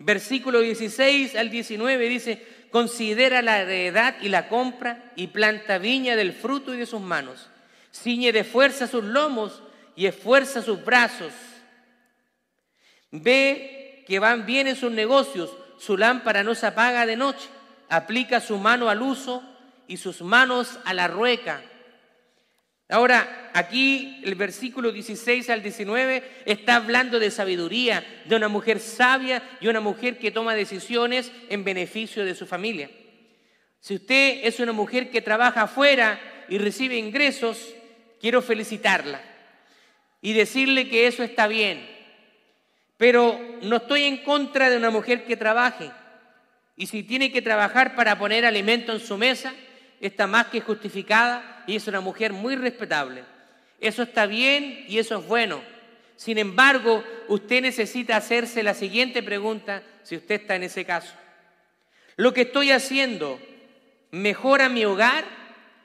Versículo 0.00 0.58
16 0.58 1.36
al 1.36 1.50
19 1.50 2.08
dice, 2.08 2.44
considera 2.72 3.40
la 3.40 3.60
heredad 3.60 4.16
y 4.20 4.28
la 4.28 4.48
compra 4.48 5.12
y 5.14 5.28
planta 5.28 5.78
viña 5.78 6.16
del 6.16 6.32
fruto 6.32 6.74
y 6.74 6.78
de 6.78 6.86
sus 6.86 7.00
manos. 7.00 7.48
Ciñe 7.94 8.32
de 8.32 8.42
fuerza 8.42 8.88
sus 8.88 9.04
lomos 9.04 9.62
y 9.94 10.06
esfuerza 10.06 10.62
sus 10.62 10.84
brazos. 10.84 11.32
Ve 13.12 13.76
que 14.10 14.18
van 14.18 14.44
bien 14.44 14.66
en 14.66 14.74
sus 14.74 14.90
negocios, 14.90 15.56
su 15.80 15.96
lámpara 15.96 16.42
no 16.42 16.54
se 16.54 16.66
apaga 16.66 17.06
de 17.06 17.16
noche. 17.16 17.48
Aplica 17.88 18.40
su 18.40 18.58
mano 18.58 18.90
al 18.90 19.00
uso 19.00 19.42
y 19.88 19.96
sus 19.96 20.20
manos 20.20 20.78
a 20.84 20.92
la 20.92 21.08
rueca. 21.08 21.62
Ahora, 22.90 23.50
aquí 23.54 24.20
el 24.24 24.34
versículo 24.34 24.92
16 24.92 25.48
al 25.48 25.62
19 25.62 26.42
está 26.44 26.76
hablando 26.76 27.18
de 27.18 27.30
sabiduría, 27.30 28.04
de 28.26 28.36
una 28.36 28.48
mujer 28.48 28.78
sabia 28.78 29.42
y 29.60 29.68
una 29.68 29.80
mujer 29.80 30.18
que 30.18 30.30
toma 30.30 30.54
decisiones 30.54 31.32
en 31.48 31.64
beneficio 31.64 32.24
de 32.24 32.34
su 32.34 32.46
familia. 32.46 32.90
Si 33.80 33.94
usted 33.94 34.40
es 34.42 34.60
una 34.60 34.72
mujer 34.72 35.10
que 35.10 35.22
trabaja 35.22 35.62
afuera 35.62 36.20
y 36.48 36.58
recibe 36.58 36.96
ingresos, 36.96 37.74
quiero 38.20 38.42
felicitarla 38.42 39.22
y 40.20 40.34
decirle 40.34 40.90
que 40.90 41.06
eso 41.06 41.22
está 41.22 41.46
bien. 41.46 41.99
Pero 43.00 43.40
no 43.62 43.76
estoy 43.76 44.02
en 44.04 44.18
contra 44.18 44.68
de 44.68 44.76
una 44.76 44.90
mujer 44.90 45.24
que 45.24 45.34
trabaje. 45.34 45.90
Y 46.76 46.86
si 46.86 47.02
tiene 47.02 47.32
que 47.32 47.40
trabajar 47.40 47.96
para 47.96 48.18
poner 48.18 48.44
alimento 48.44 48.92
en 48.92 49.00
su 49.00 49.16
mesa, 49.16 49.54
está 50.02 50.26
más 50.26 50.48
que 50.48 50.60
justificada 50.60 51.64
y 51.66 51.76
es 51.76 51.86
una 51.86 52.02
mujer 52.02 52.34
muy 52.34 52.56
respetable. 52.56 53.24
Eso 53.80 54.02
está 54.02 54.26
bien 54.26 54.84
y 54.86 54.98
eso 54.98 55.18
es 55.18 55.26
bueno. 55.26 55.62
Sin 56.16 56.36
embargo, 56.36 57.02
usted 57.28 57.62
necesita 57.62 58.18
hacerse 58.18 58.62
la 58.62 58.74
siguiente 58.74 59.22
pregunta 59.22 59.82
si 60.02 60.16
usted 60.16 60.42
está 60.42 60.56
en 60.56 60.64
ese 60.64 60.84
caso. 60.84 61.14
¿Lo 62.16 62.34
que 62.34 62.42
estoy 62.42 62.70
haciendo 62.70 63.40
mejora 64.10 64.68
mi 64.68 64.84
hogar 64.84 65.24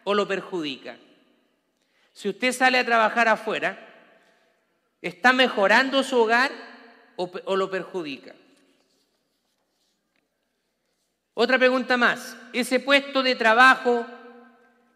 o 0.03 0.13
lo 0.13 0.27
perjudica? 0.27 0.97
Si 2.11 2.27
usted 2.27 2.51
sale 2.51 2.77
a 2.77 2.85
trabajar 2.85 3.29
afuera, 3.29 3.79
¿está 5.01 5.31
mejorando 5.31 6.03
su 6.03 6.19
hogar 6.19 6.74
o, 7.15 7.55
lo 7.55 7.69
perjudica? 7.69 8.33
Otra 11.33 11.57
pregunta 11.57 11.97
más. 11.97 12.37
¿Ese 12.53 12.79
puesto 12.79 13.21
de 13.21 13.35
trabajo 13.35 14.05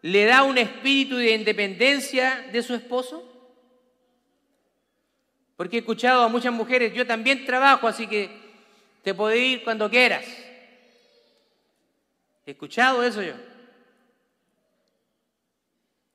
le 0.02 0.24
da 0.24 0.42
un 0.42 0.58
espíritu 0.58 1.16
de 1.16 1.34
independencia 1.34 2.48
de 2.52 2.62
su 2.62 2.74
esposo? 2.74 3.26
Porque 5.56 5.76
he 5.76 5.80
escuchado 5.80 6.22
a 6.22 6.28
muchas 6.28 6.52
mujeres, 6.52 6.94
yo 6.94 7.06
también 7.06 7.44
trabajo, 7.44 7.86
así 7.86 8.06
que 8.06 8.30
te 9.02 9.12
puedo 9.12 9.34
ir 9.34 9.62
cuando 9.62 9.90
quieras. 9.90 10.24
He 12.46 12.52
escuchado 12.52 13.02
eso 13.02 13.22
yo. 13.22 13.34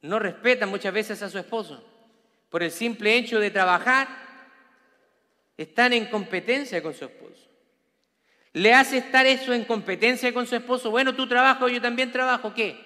No 0.02 0.20
respetan 0.20 0.70
muchas 0.70 0.94
veces 0.94 1.22
a 1.22 1.30
su 1.30 1.38
esposo. 1.38 1.84
Por 2.50 2.63
el 2.63 2.72
simple 2.72 3.15
hecho 3.15 3.39
de 3.39 3.52
trabajar, 3.52 4.25
están 5.58 5.94
en 5.94 6.06
competencia 6.06 6.82
con 6.82 6.94
su 6.94 7.06
esposo. 7.06 7.50
¿Le 8.54 8.74
hace 8.74 8.98
estar 8.98 9.26
eso 9.26 9.54
en 9.54 9.65
competencia 9.65 10.34
con 10.34 10.48
su 10.48 10.56
esposo? 10.56 10.89
Bueno, 10.89 11.13
tú 11.13 11.28
trabajas, 11.28 11.72
yo 11.72 11.82
también 11.82 12.12
trabajo, 12.12 12.54
¿qué? 12.54 12.80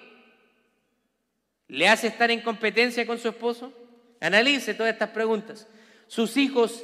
¿Le 1.68 1.88
hace 1.88 2.08
estar 2.08 2.30
en 2.30 2.40
competencia 2.40 3.06
con 3.06 3.18
su 3.18 3.28
esposo? 3.28 3.72
Analice 4.20 4.74
todas 4.74 4.92
estas 4.92 5.10
preguntas. 5.10 5.68
Sus 6.08 6.36
hijos 6.36 6.82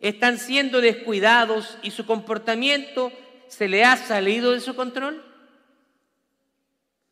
están 0.00 0.38
siendo 0.38 0.80
descuidados 0.80 1.76
y 1.82 1.90
su 1.90 2.06
comportamiento 2.06 3.12
se 3.48 3.68
le 3.68 3.84
ha 3.84 3.96
salido 3.98 4.52
de 4.52 4.60
su 4.60 4.74
control. 4.74 5.22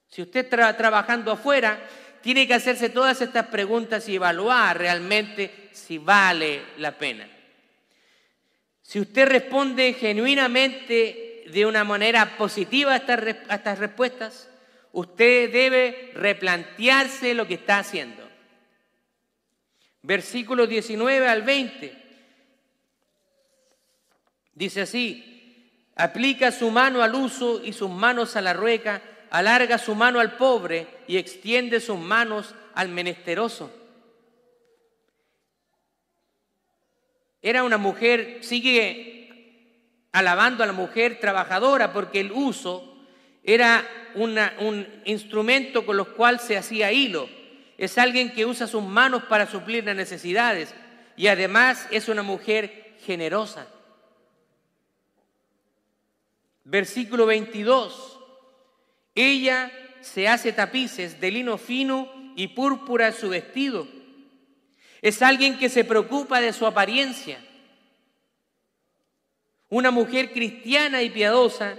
Si 0.09 0.22
usted 0.22 0.40
está 0.46 0.74
trabajando 0.76 1.30
afuera, 1.30 1.87
tiene 2.22 2.46
que 2.46 2.54
hacerse 2.54 2.88
todas 2.88 3.20
estas 3.20 3.46
preguntas 3.48 4.09
y 4.09 4.16
evaluar 4.16 4.78
realmente 4.78 5.68
si 5.72 5.98
vale 5.98 6.62
la 6.78 6.96
pena. 6.96 7.28
Si 8.82 9.00
usted 9.00 9.28
responde 9.28 9.92
genuinamente 9.94 11.44
de 11.52 11.66
una 11.66 11.84
manera 11.84 12.36
positiva 12.36 12.92
a 12.92 12.96
estas, 12.96 13.78
respuestas, 13.78 14.48
usted 14.92 15.52
debe 15.52 16.12
replantearse 16.14 17.34
lo 17.34 17.46
que 17.46 17.54
está 17.54 17.78
haciendo. 17.78 18.28
Versículo 20.02 20.66
19 20.66 21.28
al 21.28 21.42
20. 21.42 22.00
Dice 24.54 24.82
así, 24.82 25.90
aplica 25.96 26.52
su 26.52 26.70
mano 26.70 27.02
al 27.02 27.14
uso 27.14 27.62
y 27.64 27.72
sus 27.72 27.90
manos 27.90 28.36
a 28.36 28.40
la 28.40 28.52
rueca, 28.52 29.02
alarga 29.30 29.78
su 29.78 29.94
mano 29.94 30.20
al 30.20 30.36
pobre 30.36 30.86
y 31.06 31.16
extiende 31.16 31.80
sus 31.80 31.98
manos 31.98 32.54
al 32.74 32.88
menesteroso. 32.88 33.79
Era 37.42 37.62
una 37.62 37.79
mujer, 37.79 38.38
sigue 38.42 39.20
alabando 40.12 40.62
a 40.62 40.66
la 40.66 40.72
mujer 40.72 41.18
trabajadora 41.20 41.92
porque 41.92 42.20
el 42.20 42.33
uso 42.33 42.98
era 43.42 43.87
un 44.14 44.87
instrumento 45.05 45.87
con 45.87 45.96
los 45.96 46.09
cual 46.09 46.40
se 46.40 46.57
hacía 46.57 46.92
hilo. 46.92 47.29
Es 47.79 47.96
alguien 47.96 48.33
que 48.33 48.44
usa 48.44 48.66
sus 48.66 48.83
manos 48.83 49.22
para 49.24 49.46
suplir 49.46 49.85
las 49.85 49.96
necesidades 49.96 50.74
y 51.16 51.29
además 51.29 51.88
es 51.90 52.09
una 52.09 52.22
mujer 52.22 52.96
generosa. 53.05 53.66
Versículo 56.64 57.24
22. 57.24 58.18
Ella 59.14 59.72
se 60.03 60.29
hace 60.29 60.53
tapices 60.53 61.20
de 61.20 61.31
lino 61.31 61.57
fino 61.57 62.33
y 62.37 62.48
púrpura 62.48 63.12
su 63.12 63.31
vestido 63.31 63.87
es 65.02 65.22
alguien 65.22 65.58
que 65.58 65.68
se 65.68 65.84
preocupa 65.84 66.40
de 66.40 66.52
su 66.52 66.66
apariencia. 66.66 67.38
Una 69.68 69.90
mujer 69.90 70.32
cristiana 70.32 71.02
y 71.02 71.10
piadosa 71.10 71.76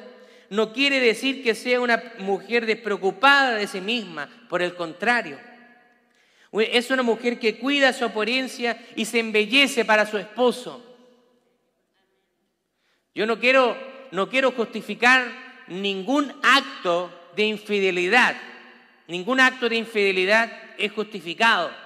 no 0.49 0.73
quiere 0.73 0.99
decir 0.99 1.43
que 1.43 1.55
sea 1.55 1.79
una 1.79 2.01
mujer 2.19 2.65
despreocupada 2.65 3.55
de 3.55 3.67
sí 3.67 3.81
misma, 3.81 4.29
por 4.49 4.62
el 4.62 4.75
contrario. 4.75 5.39
Es 6.51 6.89
una 6.89 7.03
mujer 7.03 7.39
que 7.39 7.57
cuida 7.57 7.93
su 7.93 8.03
apariencia 8.03 8.77
y 8.95 9.05
se 9.05 9.19
embellece 9.19 9.86
para 9.86 10.05
su 10.05 10.17
esposo. 10.17 10.86
Yo 13.13 13.25
no 13.25 13.39
quiero, 13.39 13.77
no 14.12 14.29
quiero 14.29 14.51
justificar 14.51 15.31
ningún 15.67 16.34
acto 16.43 17.12
de 17.36 17.43
infidelidad. 17.43 18.36
Ningún 19.07 19.39
acto 19.39 19.69
de 19.69 19.77
infidelidad 19.77 20.51
es 20.77 20.91
justificado. 20.91 21.80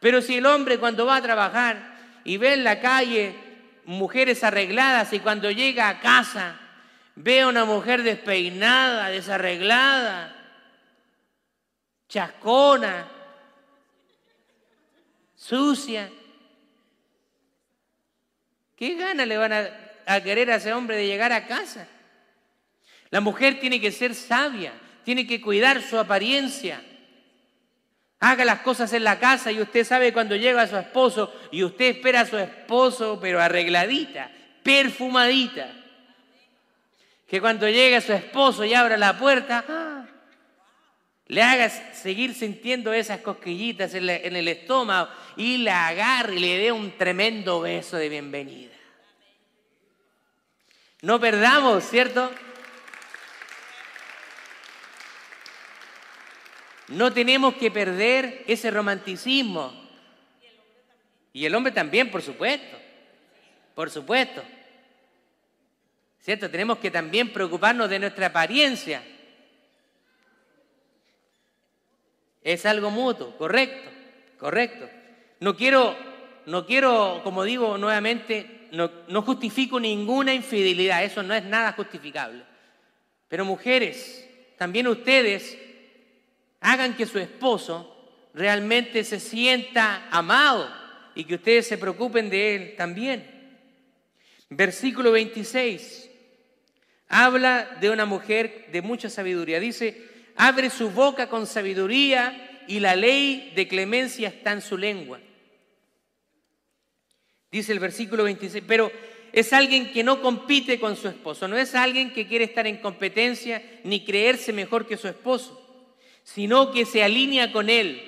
Pero 0.00 0.22
si 0.22 0.36
el 0.36 0.46
hombre 0.46 0.78
cuando 0.78 1.06
va 1.06 1.16
a 1.16 1.22
trabajar 1.22 1.96
y 2.24 2.36
ve 2.36 2.54
en 2.54 2.64
la 2.64 2.80
calle 2.80 3.34
mujeres 3.84 4.44
arregladas 4.44 5.12
y 5.12 5.20
cuando 5.20 5.50
llega 5.50 5.88
a 5.88 6.00
casa 6.00 6.60
ve 7.16 7.40
a 7.40 7.48
una 7.48 7.64
mujer 7.64 8.02
despeinada, 8.02 9.08
desarreglada, 9.08 10.34
chascona, 12.08 13.08
sucia. 15.34 16.10
¿Qué 18.76 18.94
gana 18.94 19.26
le 19.26 19.36
van 19.36 19.52
a, 19.52 19.68
a 20.06 20.20
querer 20.22 20.50
a 20.52 20.56
ese 20.56 20.72
hombre 20.72 20.96
de 20.96 21.06
llegar 21.06 21.32
a 21.32 21.46
casa? 21.46 21.88
La 23.10 23.20
mujer 23.20 23.58
tiene 23.58 23.80
que 23.80 23.90
ser 23.90 24.14
sabia, 24.14 24.72
tiene 25.04 25.26
que 25.26 25.40
cuidar 25.40 25.82
su 25.82 25.98
apariencia. 25.98 26.82
Haga 28.20 28.44
las 28.44 28.60
cosas 28.60 28.92
en 28.92 29.04
la 29.04 29.18
casa 29.20 29.52
y 29.52 29.60
usted 29.60 29.84
sabe 29.84 30.12
cuando 30.12 30.34
llega 30.34 30.62
a 30.62 30.66
su 30.66 30.76
esposo 30.76 31.32
y 31.52 31.62
usted 31.62 31.96
espera 31.96 32.22
a 32.22 32.26
su 32.26 32.36
esposo 32.36 33.18
pero 33.20 33.40
arregladita, 33.40 34.30
perfumadita. 34.62 35.72
Que 37.28 37.40
cuando 37.40 37.68
llegue 37.68 38.00
su 38.00 38.12
esposo 38.12 38.64
y 38.64 38.74
abra 38.74 38.96
la 38.96 39.18
puerta, 39.18 39.64
¡ah! 39.68 40.06
le 41.26 41.42
haga 41.42 41.68
seguir 41.68 42.34
sintiendo 42.34 42.92
esas 42.92 43.20
cosquillitas 43.20 43.94
en, 43.94 44.08
en 44.08 44.34
el 44.34 44.48
estómago 44.48 45.10
y 45.36 45.58
la 45.58 45.86
agarre 45.86 46.36
y 46.36 46.40
le 46.40 46.58
dé 46.58 46.72
un 46.72 46.96
tremendo 46.96 47.60
beso 47.60 47.96
de 47.98 48.08
bienvenida. 48.08 48.74
No 51.02 51.20
perdamos, 51.20 51.84
¿cierto? 51.84 52.32
No 56.88 57.12
tenemos 57.12 57.54
que 57.54 57.70
perder 57.70 58.44
ese 58.46 58.70
romanticismo. 58.70 59.72
Y 61.32 61.44
el 61.44 61.54
hombre 61.54 61.72
también, 61.72 62.10
por 62.10 62.22
supuesto. 62.22 62.78
Por 63.74 63.90
supuesto. 63.90 64.42
¿Cierto? 66.20 66.50
Tenemos 66.50 66.78
que 66.78 66.90
también 66.90 67.32
preocuparnos 67.32 67.88
de 67.88 67.98
nuestra 67.98 68.26
apariencia. 68.26 69.02
Es 72.42 72.64
algo 72.64 72.90
mutuo, 72.90 73.36
correcto, 73.36 73.90
correcto. 74.38 74.88
No 75.40 75.54
quiero, 75.54 75.96
no 76.46 76.64
quiero, 76.64 77.20
como 77.22 77.44
digo 77.44 77.76
nuevamente, 77.76 78.68
no, 78.72 78.90
no 79.08 79.22
justifico 79.22 79.78
ninguna 79.78 80.32
infidelidad, 80.32 81.04
eso 81.04 81.22
no 81.22 81.34
es 81.34 81.44
nada 81.44 81.72
justificable. 81.72 82.42
Pero 83.28 83.44
mujeres, 83.44 84.26
también 84.56 84.88
ustedes 84.88 85.58
hagan 86.60 86.96
que 86.96 87.06
su 87.06 87.18
esposo 87.18 87.94
realmente 88.34 89.04
se 89.04 89.20
sienta 89.20 90.08
amado 90.10 90.68
y 91.14 91.24
que 91.24 91.36
ustedes 91.36 91.66
se 91.66 91.78
preocupen 91.78 92.30
de 92.30 92.54
él 92.54 92.74
también. 92.76 93.38
Versículo 94.50 95.12
26 95.12 96.10
habla 97.08 97.76
de 97.80 97.90
una 97.90 98.04
mujer 98.04 98.68
de 98.70 98.82
mucha 98.82 99.10
sabiduría. 99.10 99.60
Dice, 99.60 100.06
abre 100.36 100.70
su 100.70 100.90
boca 100.90 101.28
con 101.28 101.46
sabiduría 101.46 102.64
y 102.68 102.80
la 102.80 102.94
ley 102.94 103.52
de 103.56 103.66
clemencia 103.66 104.28
está 104.28 104.52
en 104.52 104.60
su 104.60 104.76
lengua. 104.76 105.20
Dice 107.50 107.72
el 107.72 107.78
versículo 107.78 108.24
26, 108.24 108.62
pero 108.66 108.92
es 109.32 109.52
alguien 109.52 109.90
que 109.90 110.04
no 110.04 110.20
compite 110.20 110.78
con 110.78 110.96
su 110.96 111.08
esposo, 111.08 111.48
no 111.48 111.56
es 111.56 111.74
alguien 111.74 112.12
que 112.12 112.26
quiere 112.26 112.44
estar 112.44 112.66
en 112.66 112.76
competencia 112.76 113.62
ni 113.84 114.04
creerse 114.04 114.52
mejor 114.52 114.86
que 114.86 114.98
su 114.98 115.08
esposo 115.08 115.57
sino 116.34 116.72
que 116.72 116.84
se 116.84 117.02
alinea 117.02 117.52
con 117.52 117.70
Él 117.70 118.02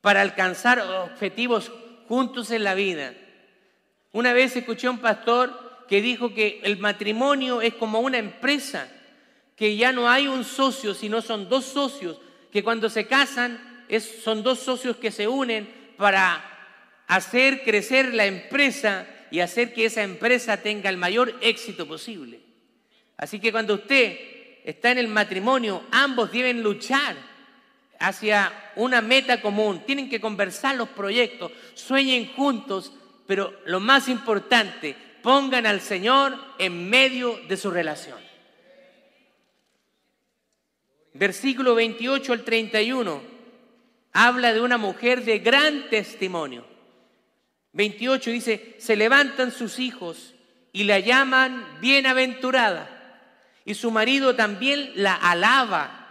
para 0.00 0.22
alcanzar 0.22 0.80
objetivos 0.80 1.70
juntos 2.08 2.50
en 2.50 2.64
la 2.64 2.74
vida. 2.74 3.12
Una 4.12 4.32
vez 4.32 4.56
escuché 4.56 4.86
a 4.86 4.92
un 4.92 4.98
pastor 4.98 5.84
que 5.88 6.00
dijo 6.00 6.32
que 6.32 6.60
el 6.62 6.78
matrimonio 6.78 7.60
es 7.60 7.74
como 7.74 8.00
una 8.00 8.16
empresa, 8.16 8.88
que 9.56 9.76
ya 9.76 9.92
no 9.92 10.08
hay 10.08 10.26
un 10.26 10.42
socio, 10.42 10.94
sino 10.94 11.20
son 11.20 11.50
dos 11.50 11.66
socios, 11.66 12.18
que 12.50 12.64
cuando 12.64 12.88
se 12.88 13.06
casan 13.06 13.84
son 14.24 14.42
dos 14.42 14.60
socios 14.60 14.96
que 14.96 15.10
se 15.10 15.28
unen 15.28 15.68
para 15.98 16.42
hacer 17.08 17.62
crecer 17.62 18.14
la 18.14 18.24
empresa 18.24 19.06
y 19.30 19.40
hacer 19.40 19.74
que 19.74 19.84
esa 19.84 20.02
empresa 20.02 20.56
tenga 20.56 20.88
el 20.88 20.96
mayor 20.96 21.36
éxito 21.42 21.86
posible. 21.86 22.40
Así 23.18 23.38
que 23.38 23.52
cuando 23.52 23.74
usted 23.74 24.32
está 24.64 24.90
en 24.90 24.98
el 24.98 25.08
matrimonio, 25.08 25.82
ambos 25.90 26.30
deben 26.32 26.62
luchar 26.62 27.16
hacia 27.98 28.52
una 28.76 29.00
meta 29.00 29.40
común, 29.40 29.84
tienen 29.86 30.08
que 30.08 30.20
conversar 30.20 30.76
los 30.76 30.88
proyectos, 30.88 31.52
sueñen 31.74 32.32
juntos, 32.34 32.92
pero 33.26 33.54
lo 33.66 33.80
más 33.80 34.08
importante, 34.08 34.96
pongan 35.22 35.66
al 35.66 35.80
Señor 35.80 36.36
en 36.58 36.90
medio 36.90 37.38
de 37.48 37.56
su 37.56 37.70
relación. 37.70 38.18
Versículo 41.14 41.74
28 41.74 42.32
al 42.32 42.42
31 42.42 43.22
habla 44.12 44.52
de 44.52 44.60
una 44.60 44.78
mujer 44.78 45.24
de 45.24 45.38
gran 45.38 45.88
testimonio. 45.88 46.66
28 47.72 48.30
dice, 48.30 48.76
se 48.78 48.96
levantan 48.96 49.52
sus 49.52 49.78
hijos 49.78 50.34
y 50.72 50.84
la 50.84 50.98
llaman 50.98 51.78
bienaventurada 51.80 52.91
y 53.64 53.74
su 53.74 53.90
marido 53.90 54.34
también 54.34 54.92
la 54.94 55.14
alaba. 55.14 56.02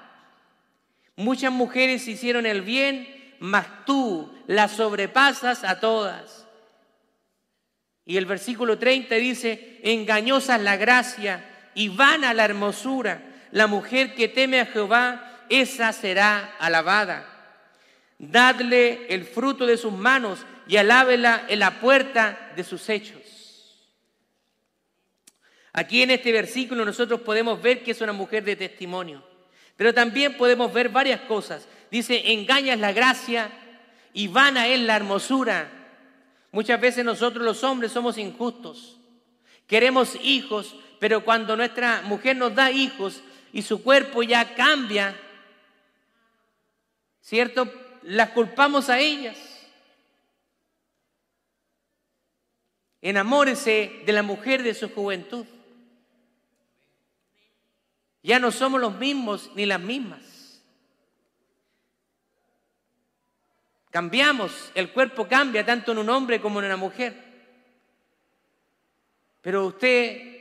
Muchas 1.16 1.52
mujeres 1.52 2.08
hicieron 2.08 2.46
el 2.46 2.62
bien, 2.62 3.36
mas 3.40 3.86
tú 3.86 4.34
la 4.48 4.68
sobrepasas 4.68 5.64
a 5.64 5.80
todas. 5.80 6.48
Y 8.06 8.18
el 8.18 8.26
versículo 8.26 8.78
30 8.78 9.16
dice, 9.16 9.80
engañosa 9.84 10.56
es 10.56 10.62
la 10.62 10.78
gracia 10.78 11.70
y 11.74 11.90
vana 11.90 12.34
la 12.34 12.46
hermosura. 12.46 13.22
La 13.52 13.68
mujer 13.68 14.16
que 14.16 14.28
teme 14.28 14.60
a 14.60 14.66
Jehová, 14.66 15.46
esa 15.50 15.92
será 15.94 16.56
alabada. 16.60 17.28
Dadle 18.18 19.08
el 19.10 19.26
fruto 19.26 19.66
de 19.66 19.78
sus 19.78 19.92
manos 19.92 20.46
y 20.68 20.78
alábela 20.78 21.46
en 21.48 21.60
la 21.60 21.80
puerta 21.80 22.52
de 22.56 22.64
sus 22.64 22.88
hechos. 22.90 23.21
Aquí 25.74 26.02
en 26.02 26.12
este 26.12 26.32
versículo 26.32 26.84
nosotros 26.84 27.22
podemos 27.22 27.62
ver 27.62 27.84
que 27.84 27.92
es 27.92 28.02
una 28.02 28.14
mujer 28.14 28.44
de 28.44 28.56
testimonio, 28.56 29.24
pero 29.78 29.94
también 29.94 30.36
podemos 30.36 30.72
ver 30.74 30.90
varias 30.90 31.22
cosas. 31.22 31.68
Dice, 31.90 32.34
engañas 32.34 32.80
la 32.80 32.92
gracia 32.92 33.50
y 34.14 34.28
vana 34.28 34.68
es 34.68 34.80
la 34.82 34.96
hermosura. 34.96 35.72
Muchas 36.52 36.80
veces 36.82 37.06
nosotros 37.06 37.46
los 37.46 37.64
hombres 37.64 37.92
somos 37.92 38.18
injustos. 38.18 39.00
Queremos 39.68 40.18
hijos, 40.22 40.76
pero 41.00 41.24
cuando 41.24 41.56
nuestra 41.56 42.02
mujer 42.02 42.36
nos 42.36 42.54
da 42.54 42.72
hijos 42.72 43.22
y 43.54 43.62
su 43.62 43.82
cuerpo 43.82 44.24
ya 44.24 44.54
cambia, 44.54 45.16
¿cierto? 47.22 47.72
Las 48.04 48.32
culpamos 48.32 48.90
a 48.90 49.00
ellas. 49.00 49.38
Enamórese 53.02 54.02
de 54.06 54.12
la 54.14 54.24
mujer 54.24 54.62
de 54.64 54.74
su 54.74 54.90
juventud. 54.90 55.46
Ya 58.24 58.40
no 58.40 58.52
somos 58.52 58.80
los 58.80 58.96
mismos 58.96 59.52
ni 59.56 59.66
las 59.66 59.80
mismas. 59.80 60.22
Cambiamos, 63.90 64.72
el 64.74 64.92
cuerpo 64.92 65.28
cambia 65.28 65.66
tanto 65.66 65.92
en 65.92 65.98
un 65.98 66.10
hombre 66.10 66.40
como 66.40 66.60
en 66.60 66.66
una 66.68 66.78
mujer. 66.78 67.14
Pero 69.42 69.66
usted 69.66 70.32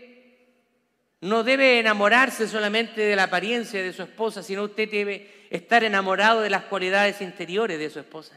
no 1.21 1.43
debe 1.43 1.79
enamorarse 1.79 2.47
solamente 2.47 3.01
de 3.01 3.16
la 3.16 3.25
apariencia 3.25 3.83
de 3.83 3.93
su 3.93 4.03
esposa, 4.03 4.43
sino 4.43 4.64
usted 4.64 4.88
debe 4.88 5.49
estar 5.51 5.83
enamorado 5.83 6.43
de 6.43 6.51
las 6.51 6.64
cualidades 6.64 7.21
interiores 7.21 7.79
de 7.79 7.90
su 7.90 7.99
esposa. 7.99 8.37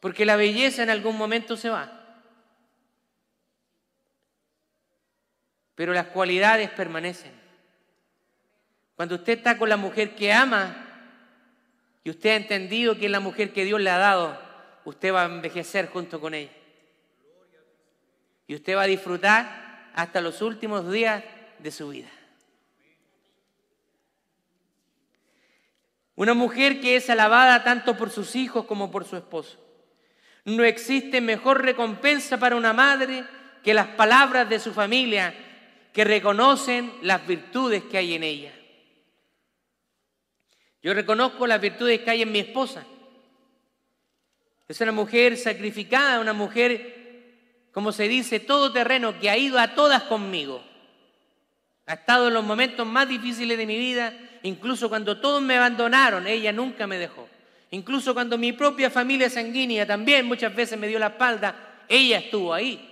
Porque 0.00 0.24
la 0.24 0.36
belleza 0.36 0.82
en 0.82 0.90
algún 0.90 1.16
momento 1.18 1.56
se 1.56 1.68
va. 1.68 2.22
Pero 5.74 5.92
las 5.92 6.06
cualidades 6.06 6.70
permanecen. 6.70 7.37
Cuando 8.98 9.14
usted 9.14 9.34
está 9.34 9.56
con 9.56 9.68
la 9.68 9.76
mujer 9.76 10.16
que 10.16 10.32
ama 10.32 10.74
y 12.02 12.10
usted 12.10 12.30
ha 12.30 12.34
entendido 12.34 12.98
que 12.98 13.06
es 13.06 13.12
la 13.12 13.20
mujer 13.20 13.52
que 13.52 13.64
Dios 13.64 13.80
le 13.80 13.90
ha 13.90 13.96
dado, 13.96 14.36
usted 14.84 15.14
va 15.14 15.22
a 15.22 15.26
envejecer 15.26 15.86
junto 15.86 16.20
con 16.20 16.34
ella. 16.34 16.50
Y 18.48 18.56
usted 18.56 18.76
va 18.76 18.82
a 18.82 18.86
disfrutar 18.88 19.92
hasta 19.94 20.20
los 20.20 20.42
últimos 20.42 20.90
días 20.90 21.22
de 21.60 21.70
su 21.70 21.90
vida. 21.90 22.08
Una 26.16 26.34
mujer 26.34 26.80
que 26.80 26.96
es 26.96 27.08
alabada 27.08 27.62
tanto 27.62 27.96
por 27.96 28.10
sus 28.10 28.34
hijos 28.34 28.64
como 28.64 28.90
por 28.90 29.04
su 29.04 29.16
esposo. 29.16 29.64
No 30.44 30.64
existe 30.64 31.20
mejor 31.20 31.62
recompensa 31.62 32.36
para 32.38 32.56
una 32.56 32.72
madre 32.72 33.24
que 33.62 33.74
las 33.74 33.86
palabras 33.86 34.48
de 34.48 34.58
su 34.58 34.74
familia 34.74 35.32
que 35.92 36.02
reconocen 36.02 36.92
las 37.02 37.24
virtudes 37.24 37.84
que 37.84 37.98
hay 37.98 38.14
en 38.14 38.24
ella. 38.24 38.57
Yo 40.82 40.94
reconozco 40.94 41.46
las 41.46 41.60
virtudes 41.60 42.00
que 42.00 42.10
hay 42.10 42.22
en 42.22 42.32
mi 42.32 42.38
esposa. 42.38 42.84
Es 44.68 44.80
una 44.80 44.92
mujer 44.92 45.36
sacrificada, 45.36 46.20
una 46.20 46.34
mujer, 46.34 47.70
como 47.72 47.90
se 47.90 48.06
dice, 48.06 48.38
todo 48.38 48.72
terreno, 48.72 49.18
que 49.18 49.30
ha 49.30 49.36
ido 49.36 49.58
a 49.58 49.74
todas 49.74 50.02
conmigo. 50.04 50.62
Ha 51.86 51.94
estado 51.94 52.28
en 52.28 52.34
los 52.34 52.44
momentos 52.44 52.86
más 52.86 53.08
difíciles 53.08 53.56
de 53.56 53.64
mi 53.66 53.78
vida, 53.78 54.12
incluso 54.42 54.90
cuando 54.90 55.18
todos 55.20 55.40
me 55.40 55.56
abandonaron, 55.56 56.26
ella 56.26 56.52
nunca 56.52 56.86
me 56.86 56.98
dejó. 56.98 57.26
Incluso 57.70 58.12
cuando 58.12 58.36
mi 58.36 58.52
propia 58.52 58.90
familia 58.90 59.30
sanguínea 59.30 59.86
también 59.86 60.26
muchas 60.26 60.54
veces 60.54 60.78
me 60.78 60.86
dio 60.86 60.98
la 60.98 61.08
espalda, 61.08 61.84
ella 61.88 62.18
estuvo 62.18 62.52
ahí. 62.52 62.84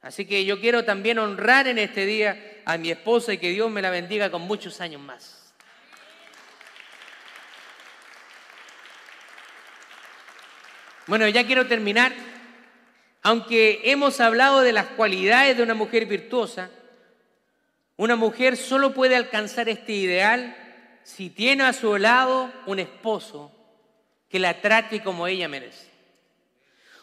Así 0.00 0.26
que 0.26 0.44
yo 0.46 0.60
quiero 0.60 0.84
también 0.84 1.18
honrar 1.18 1.66
en 1.68 1.78
este 1.78 2.04
día 2.06 2.62
a 2.64 2.78
mi 2.78 2.90
esposa 2.90 3.34
y 3.34 3.38
que 3.38 3.50
Dios 3.50 3.70
me 3.70 3.82
la 3.82 3.90
bendiga 3.90 4.30
con 4.30 4.42
muchos 4.42 4.80
años 4.80 5.00
más. 5.00 5.43
Bueno, 11.06 11.28
ya 11.28 11.46
quiero 11.46 11.66
terminar. 11.66 12.12
Aunque 13.22 13.80
hemos 13.84 14.20
hablado 14.20 14.60
de 14.60 14.72
las 14.72 14.86
cualidades 14.86 15.56
de 15.56 15.62
una 15.62 15.74
mujer 15.74 16.06
virtuosa, 16.06 16.70
una 17.96 18.16
mujer 18.16 18.56
solo 18.56 18.92
puede 18.92 19.16
alcanzar 19.16 19.68
este 19.68 19.92
ideal 19.92 20.56
si 21.04 21.30
tiene 21.30 21.64
a 21.64 21.72
su 21.72 21.96
lado 21.96 22.52
un 22.66 22.78
esposo 22.80 23.52
que 24.28 24.38
la 24.38 24.60
trate 24.60 25.02
como 25.02 25.26
ella 25.26 25.48
merece. 25.48 25.88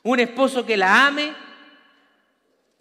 Un 0.03 0.19
esposo 0.19 0.65
que 0.65 0.77
la 0.77 1.07
ame 1.07 1.33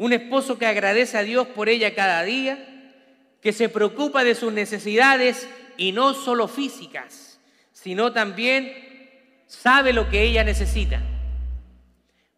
un 0.01 0.15
esposo 0.15 0.57
que 0.57 0.65
agradece 0.65 1.19
a 1.19 1.23
Dios 1.25 1.47
por 1.49 1.69
ella 1.69 1.95
cada 1.95 2.23
día, 2.23 2.57
que 3.43 3.53
se 3.53 3.69
preocupa 3.69 4.25
de 4.25 4.35
sus 4.35 4.51
necesidades 4.51 5.47
y 5.77 5.93
no 5.93 6.15
solo 6.15 6.49
físicas, 6.49 7.39
sino 7.71 8.11
también 8.11 8.73
sabe 9.47 9.93
lo 9.93 10.09
que 10.09 10.23
ella 10.23 10.43
necesita. 10.43 11.03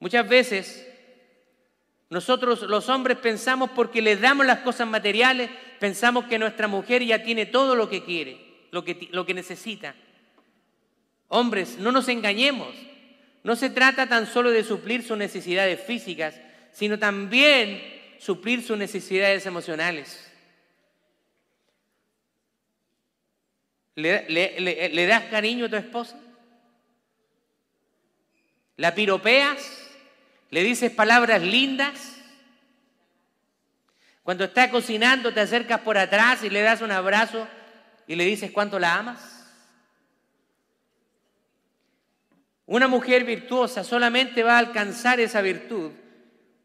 Muchas 0.03 0.29
veces 0.29 0.85
nosotros 2.11 2.63
los 2.63 2.89
hombres 2.89 3.19
pensamos 3.19 3.71
porque 3.71 4.03
les 4.03 4.21
damos 4.21 4.45
las 4.45 4.59
cosas 4.59 4.89
materiales, 4.89 5.49
pensamos 5.79 6.25
que 6.25 6.41
nuestra 6.41 6.67
mujer 6.67 7.05
ya 7.05 7.23
tiene 7.23 7.47
todo 7.47 7.77
lo 7.77 7.89
que 7.89 8.03
quiere, 8.03 8.67
lo 8.73 8.83
que, 8.83 9.09
lo 9.13 9.25
que 9.25 9.33
necesita. 9.33 9.95
Hombres, 11.29 11.79
no 11.79 11.93
nos 11.93 12.09
engañemos. 12.09 12.75
No 13.45 13.55
se 13.55 13.71
trata 13.71 14.09
tan 14.09 14.27
solo 14.27 14.51
de 14.51 14.65
suplir 14.65 15.05
sus 15.05 15.17
necesidades 15.17 15.81
físicas, 15.81 16.35
sino 16.73 16.99
también 16.99 17.81
suplir 18.19 18.65
sus 18.65 18.77
necesidades 18.77 19.47
emocionales. 19.47 20.29
¿Le, 23.95 25.07
das 25.07 25.27
cariño 25.27 25.67
a 25.67 25.69
tu 25.69 25.77
esposa? 25.77 26.19
¿La 28.77 28.97
piropeas? 28.97 29.92
¿Le 30.53 30.63
dices 30.63 30.91
palabras 30.91 31.41
lindas? 31.41 32.15
Cuando 34.23 34.45
está 34.45 34.71
cocinando 34.71 35.33
te 35.33 35.41
acercas 35.41 35.81
por 35.81 35.97
atrás 35.97 36.45
y 36.45 36.51
le 36.51 36.61
das 36.61 36.83
un 36.83 36.93
abrazo 36.93 37.49
y 38.07 38.17
le 38.17 38.27
dices 38.27 38.51
cuánto 38.51 38.79
la 38.79 38.97
amas. 38.97 39.51
Una 42.67 42.87
mujer 42.87 43.25
virtuosa 43.25 43.83
solamente 43.83 44.43
va 44.43 44.57
a 44.57 44.59
alcanzar 44.59 45.21
esa 45.21 45.41
virtud 45.41 45.93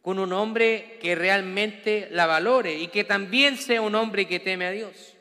con 0.01 0.19
un 0.19 0.33
hombre 0.33 0.99
que 1.01 1.15
realmente 1.15 2.09
la 2.11 2.25
valore 2.25 2.77
y 2.77 2.89
que 2.89 3.05
también 3.05 3.55
sea 3.55 3.81
un 3.81 3.95
hombre 3.95 4.27
que 4.27 4.41
teme 4.41 4.65
a 4.65 4.71
Dios. 4.71 5.15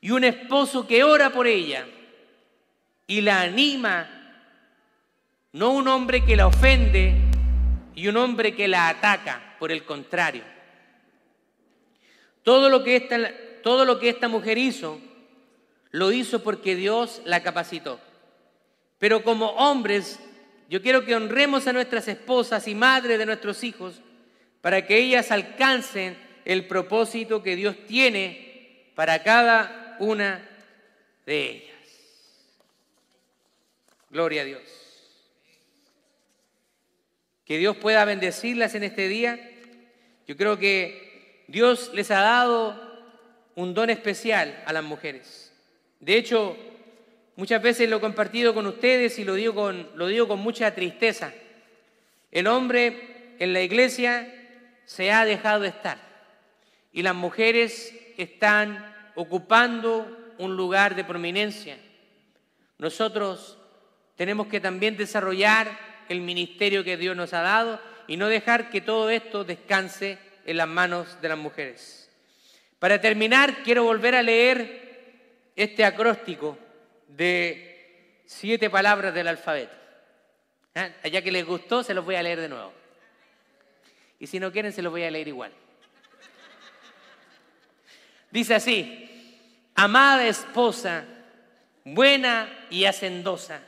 Y 0.00 0.10
un 0.10 0.24
esposo 0.24 0.86
que 0.86 1.04
ora 1.04 1.28
por 1.28 1.46
ella 1.46 1.86
y 3.06 3.20
la 3.20 3.42
anima, 3.42 4.08
no 5.52 5.72
un 5.72 5.86
hombre 5.86 6.24
que 6.24 6.34
la 6.34 6.46
ofende 6.46 7.31
y 7.94 8.08
un 8.08 8.16
hombre 8.16 8.54
que 8.54 8.68
la 8.68 8.88
ataca, 8.88 9.56
por 9.58 9.70
el 9.70 9.84
contrario. 9.84 10.42
Todo 12.42 12.68
lo 12.68 12.82
que 12.82 12.96
esta, 12.96 13.18
todo 13.62 13.84
lo 13.84 13.98
que 13.98 14.08
esta 14.08 14.28
mujer 14.28 14.58
hizo, 14.58 15.00
lo 15.90 16.10
hizo 16.10 16.42
porque 16.42 16.74
Dios 16.74 17.22
la 17.24 17.42
capacitó. 17.42 18.00
Pero 18.98 19.22
como 19.22 19.50
hombres 19.50 20.18
yo 20.68 20.80
quiero 20.80 21.04
que 21.04 21.14
honremos 21.14 21.66
a 21.66 21.72
nuestras 21.74 22.08
esposas 22.08 22.66
y 22.66 22.74
madres 22.74 23.18
de 23.18 23.26
nuestros 23.26 23.62
hijos 23.62 24.00
para 24.62 24.86
que 24.86 24.96
ellas 24.96 25.30
alcancen 25.30 26.16
el 26.46 26.66
propósito 26.66 27.42
que 27.42 27.56
Dios 27.56 27.76
tiene 27.86 28.90
para 28.94 29.22
cada 29.22 29.96
una 29.98 30.48
de 31.26 31.50
ellas. 31.50 31.76
Gloria 34.10 34.42
a 34.42 34.44
Dios. 34.44 34.81
Que 37.52 37.58
Dios 37.58 37.76
pueda 37.76 38.06
bendecirlas 38.06 38.74
en 38.76 38.82
este 38.82 39.08
día. 39.08 39.38
Yo 40.26 40.38
creo 40.38 40.58
que 40.58 41.44
Dios 41.48 41.90
les 41.92 42.10
ha 42.10 42.22
dado 42.22 42.80
un 43.56 43.74
don 43.74 43.90
especial 43.90 44.62
a 44.64 44.72
las 44.72 44.82
mujeres. 44.82 45.52
De 46.00 46.16
hecho, 46.16 46.56
Muchas 47.36 47.62
veces 47.62 47.90
lo 47.90 47.96
he 47.96 48.00
compartido 48.00 48.54
con 48.54 48.66
ustedes 48.66 49.18
y 49.18 49.24
lo 49.24 49.34
digo 49.34 49.54
con, 49.54 49.86
lo 49.96 50.06
digo 50.06 50.28
con 50.28 50.38
mucha 50.38 50.74
tristeza. 50.74 51.34
El 52.30 52.46
hombre 52.46 53.34
en 53.38 53.52
la 53.52 53.60
iglesia 53.60 54.32
se 54.86 55.12
ha 55.12 55.26
dejado 55.26 55.60
de 55.60 55.68
estar 55.68 55.98
y 56.90 57.02
las 57.02 57.14
mujeres 57.14 57.94
están 58.16 58.94
ocupando 59.14 60.34
un 60.38 60.56
lugar 60.56 60.94
de 60.94 61.04
prominencia. 61.04 61.76
Nosotros 62.78 63.58
tenemos 64.16 64.46
que 64.46 64.60
también 64.60 64.96
desarrollar 64.96 65.91
el 66.08 66.20
ministerio 66.20 66.84
que 66.84 66.96
Dios 66.96 67.16
nos 67.16 67.32
ha 67.32 67.42
dado 67.42 67.80
y 68.06 68.16
no 68.16 68.28
dejar 68.28 68.70
que 68.70 68.80
todo 68.80 69.10
esto 69.10 69.44
descanse 69.44 70.18
en 70.44 70.56
las 70.56 70.68
manos 70.68 71.20
de 71.20 71.28
las 71.28 71.38
mujeres. 71.38 72.10
Para 72.78 73.00
terminar, 73.00 73.62
quiero 73.62 73.84
volver 73.84 74.14
a 74.14 74.22
leer 74.22 75.52
este 75.54 75.84
acróstico 75.84 76.58
de 77.08 78.22
siete 78.26 78.70
palabras 78.70 79.14
del 79.14 79.28
alfabeto. 79.28 79.74
¿Ah? 80.74 80.90
Ya 81.04 81.22
que 81.22 81.30
les 81.30 81.44
gustó, 81.44 81.82
se 81.82 81.94
los 81.94 82.04
voy 82.04 82.16
a 82.16 82.22
leer 82.22 82.40
de 82.40 82.48
nuevo. 82.48 82.72
Y 84.18 84.26
si 84.26 84.40
no 84.40 84.50
quieren, 84.50 84.72
se 84.72 84.82
los 84.82 84.90
voy 84.90 85.04
a 85.04 85.10
leer 85.10 85.28
igual. 85.28 85.52
Dice 88.30 88.54
así, 88.54 89.38
amada 89.74 90.26
esposa, 90.26 91.04
buena 91.84 92.66
y 92.70 92.86
hacendosa, 92.86 93.60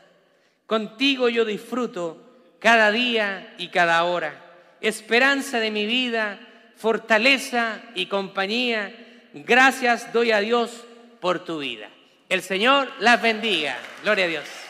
contigo 0.67 1.29
yo 1.29 1.45
disfruto 1.45 2.24
cada 2.65 2.91
día 2.91 3.53
y 3.59 3.69
cada 3.69 4.03
hora, 4.05 4.41
esperanza 4.81 5.61
de 5.61 5.71
mi 5.71 5.85
vida, 5.85 6.39
fortaleza 6.79 7.83
y 7.95 8.07
compañía, 8.07 8.91
gracias 9.35 10.11
doy 10.15 10.33
a 10.33 10.41
Dios 10.41 10.83
por 11.21 11.45
tu 11.45 11.59
vida. 11.59 11.91
El 12.31 12.41
Señor 12.41 12.91
las 13.01 13.21
bendiga. 13.21 13.77
Gloria 14.03 14.25
a 14.25 14.29
Dios. 14.29 14.64